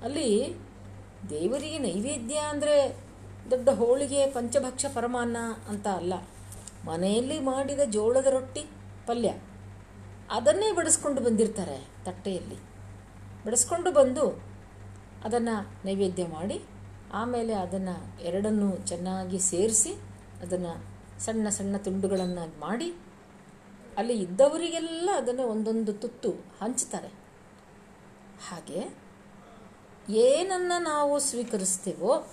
ಅಲ್ಲಿ 0.02 0.56
ದೇವರಿಗೆ 1.30 1.78
ನೈವೇದ್ಯ 1.78 2.36
ಅಂದರೆ 2.36 2.76
ದೊಡ್ಡ 3.52 3.70
ಹೋಳಿಗೆ, 3.70 4.28
ಪಂಚಭಕ್ಷ, 4.28 4.86
ಪರಮಾನ್ನ 4.94 5.38
ಅಂತ 5.70 5.88
ಅಲ್ಲ. 5.88 6.14
ಮನೆಯಲ್ಲಿ 6.86 7.40
ಮಾಡಿದ 7.40 7.80
ಜೋಳದ 7.80 8.26
ರೊಟ್ಟಿ, 8.26 8.64
ಪಲ್ಯ. 9.08 9.30
ಅದನ್ನೇ 10.32 10.72
ಬಡಿಸ್ಕೊಂಡು 10.72 11.22
ಬಂದಿರ್ತಾರೆ 11.22 11.88
ತಟ್ಟೆಯಲ್ಲಿ. 12.06 12.56
ಬಡಿಸ್ಕೊಂಡು 13.46 13.92
ಬಂದು 13.92 14.26
ಅದನ್ನು 15.24 15.86
ನೈವೇದ್ಯ 15.86 16.28
ಮಾಡಿ, 16.28 16.62
ಆಮೇಲೆ 17.14 17.54
ಅದನ್ನು 17.54 18.24
ಎರಡನ್ನು 18.24 18.88
ಚೆನ್ನಾಗಿ 18.88 19.40
ಸೇರಿಸಿ 19.40 19.94
ಅದನ್ನು 20.42 20.93
ಸಣ್ಣ 21.20 21.50
ಸಣ್ಣ 21.50 21.78
ತುಂಡುಗಳನ್ನು 21.78 22.60
ಮಾಡಿ 22.60 22.94
ಅಲ್ಲಿ 23.98 24.14
ಇದ್ದವರಿಗೆಲ್ಲ 24.14 25.10
ಅದನ್ನು 25.16 25.44
ಒಂದೊಂದು 25.44 25.94
ತುತ್ತು 25.94 26.32
ಹಂಚ್ತಾರೆ. 26.32 27.08
ಹಾಗೆ 28.50 28.98
ಏನನ್ನು 30.10 30.84
ನಾವು 30.84 31.20
ಸ್ವೀಕರಿಸ್ತೀವೋ 31.20 32.28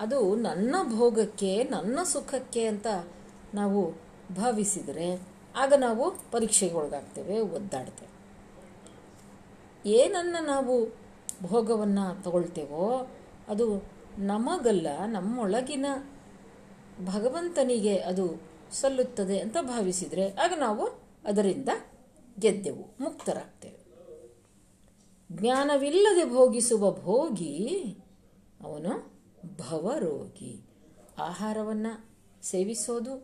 ಅದು 0.00 0.36
ನನ್ನ 0.36 0.74
ಭೋಗಕ್ಕೆ, 0.98 1.64
ನನ್ನ 1.64 1.98
ಸುಖಕ್ಕೆ 2.02 2.66
ಅಂತ 2.66 2.86
ನಾವು 3.54 3.80
ಭಾವಿಸಿದರೆ 4.34 5.26
ಆಗ 5.56 5.72
ನಾವು 5.76 6.10
ಪರೀಕ್ಷೆಗೆ 6.30 6.74
ಒಳಗಾಗ್ತೇವೆ, 6.74 7.40
ಒದ್ದಾಡ್ತೇವೆ. 7.40 8.12
ಏನನ್ನು 9.86 10.46
ನಾವು 10.46 10.74
ಭೋಗವನ್ನು 11.42 12.22
ತಗೊಳ್ತೇವೋ 12.22 13.10
ಅದು 13.48 13.66
ನಮಗಲ್ಲ, 14.18 14.86
ನಮ್ಮೊಳಗಿನ 15.06 15.86
ಭಗವಂತನಿಗೆ 17.04 17.98
ಅದು 17.98 18.42
ಸಲ್ಲುತ್ತದೆ 18.72 19.38
ಅಂತ 19.38 19.56
ಭಾವಿಸಿದರೆ 19.62 20.34
ಆಗ 20.34 20.52
ನಾವು 20.56 20.86
ಅದರಿಂದ 21.24 21.68
ಗೆದ್ದೆವು, 22.38 22.94
ಮುಕ್ತರಾಗ್ತೇವೆ. 23.00 23.80
ಜ್ಞಾನವಿಲ್ಲದೆ 25.32 26.30
ಭೋಗಿಸುವ 26.30 26.90
ಭೋಗಿ 26.90 27.78
ಅವನು 28.64 29.20
ಭವರೋಗಿ. 29.56 30.62
ಆಹಾರವನ್ನು 31.18 32.10
ಸೇವಿಸೋದು 32.42 33.14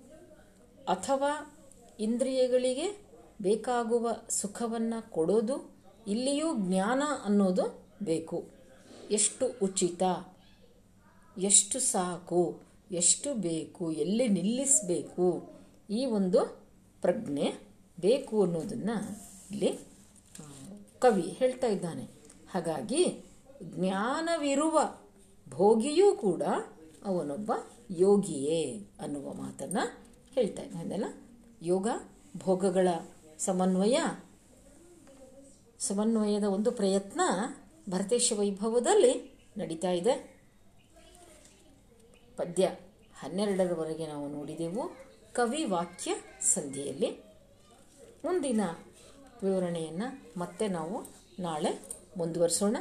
ಅಥವಾ 0.88 1.56
ಇಂದ್ರಿಯಗಳಿಗೆ 2.00 3.06
ಬೇಕಾಗುವ 3.42 4.12
ಸುಖವನ್ನು 4.28 5.10
ಕೊಡೋದು, 5.10 5.76
ಇಲ್ಲಿಯೂ 6.06 6.46
ಜ್ಞಾನ 6.56 7.02
ಅನ್ನೋದು 7.24 7.86
ಬೇಕು. 8.02 8.44
ಎಷ್ಟು 9.10 9.46
ಉಚಿತ, 9.62 10.02
ಎಷ್ಟು 11.38 11.80
ಸಾಕು. 11.80 12.65
ಎಷ್ಟು 12.90 13.34
ಬೇಕು, 13.34 13.92
ಎಲ್ಲಿ 13.92 14.28
ನಿಲ್ಲಿಸಬೇಕು 14.28 15.50
ಈ 15.90 16.06
ಒಂದು 16.06 16.40
ಪ್ರಜ್ಞೆ 17.02 17.52
ಬೇಕು 18.00 18.42
ಅನ್ನೋದನ್ನು 18.42 18.96
ಇಲ್ಲಿ 19.50 19.78
ಕವಿ 20.98 21.22
ಹೇಳ್ತಾ 21.22 21.66
ಇದ್ದಾನೆ. 21.66 22.02
ಹಾಗಾಗಿ 22.50 23.24
ಜ್ಞಾನವಿರುವ 23.62 24.78
ಭೋಗಿಯೂ 25.48 26.16
ಕೂಡ 26.16 26.42
ಅವನೊಬ್ಬ 27.04 27.52
ಯೋಗಿಯೇ 27.90 28.86
ಅನ್ನುವ 29.00 29.32
ಮಾತನ್ನು 29.32 30.06
ಹೇಳ್ತಾ 30.34 30.62
ಇದ್ದಾನಲ್ಲ 30.62 31.04
ಯೋಗ 31.62 31.88
ಭೋಗಗಳ 32.36 32.88
ಸಮನ್ವಯ, 33.38 33.96
ಸಮನ್ವಯದ 35.78 36.44
ಒಂದು 36.44 36.70
ಪ್ರಯತ್ನ 36.70 37.20
ಭರತೇಶ 37.90 38.32
ವೈಭವದಲ್ಲಿ 38.38 39.42
ನಡೀತಾ 39.56 39.90
ಇದೆ. 39.90 40.35
ಪದ್ಯ 42.36 42.68
ಹನ್ನೆರಡರವರೆಗೆ 43.18 44.06
ನಾವು 44.06 44.28
ನೋಡಿದೆವು. 44.28 44.90
ಕವಿ 45.32 45.64
ವಾಕ್ಯ 45.64 46.14
ಸಂಧಿಯಲ್ಲಿ. 46.40 47.10
ಮುಂದಿನ 48.24 48.60
ವಿವರಣೆಯನ್ನು 49.42 50.40
ಮತ್ತೆ 50.40 50.68
ನಾವು 50.68 51.04
ನಾಳೆ 51.38 51.82
ಮುಂದುವರಿಸೋಣ. 52.16 52.76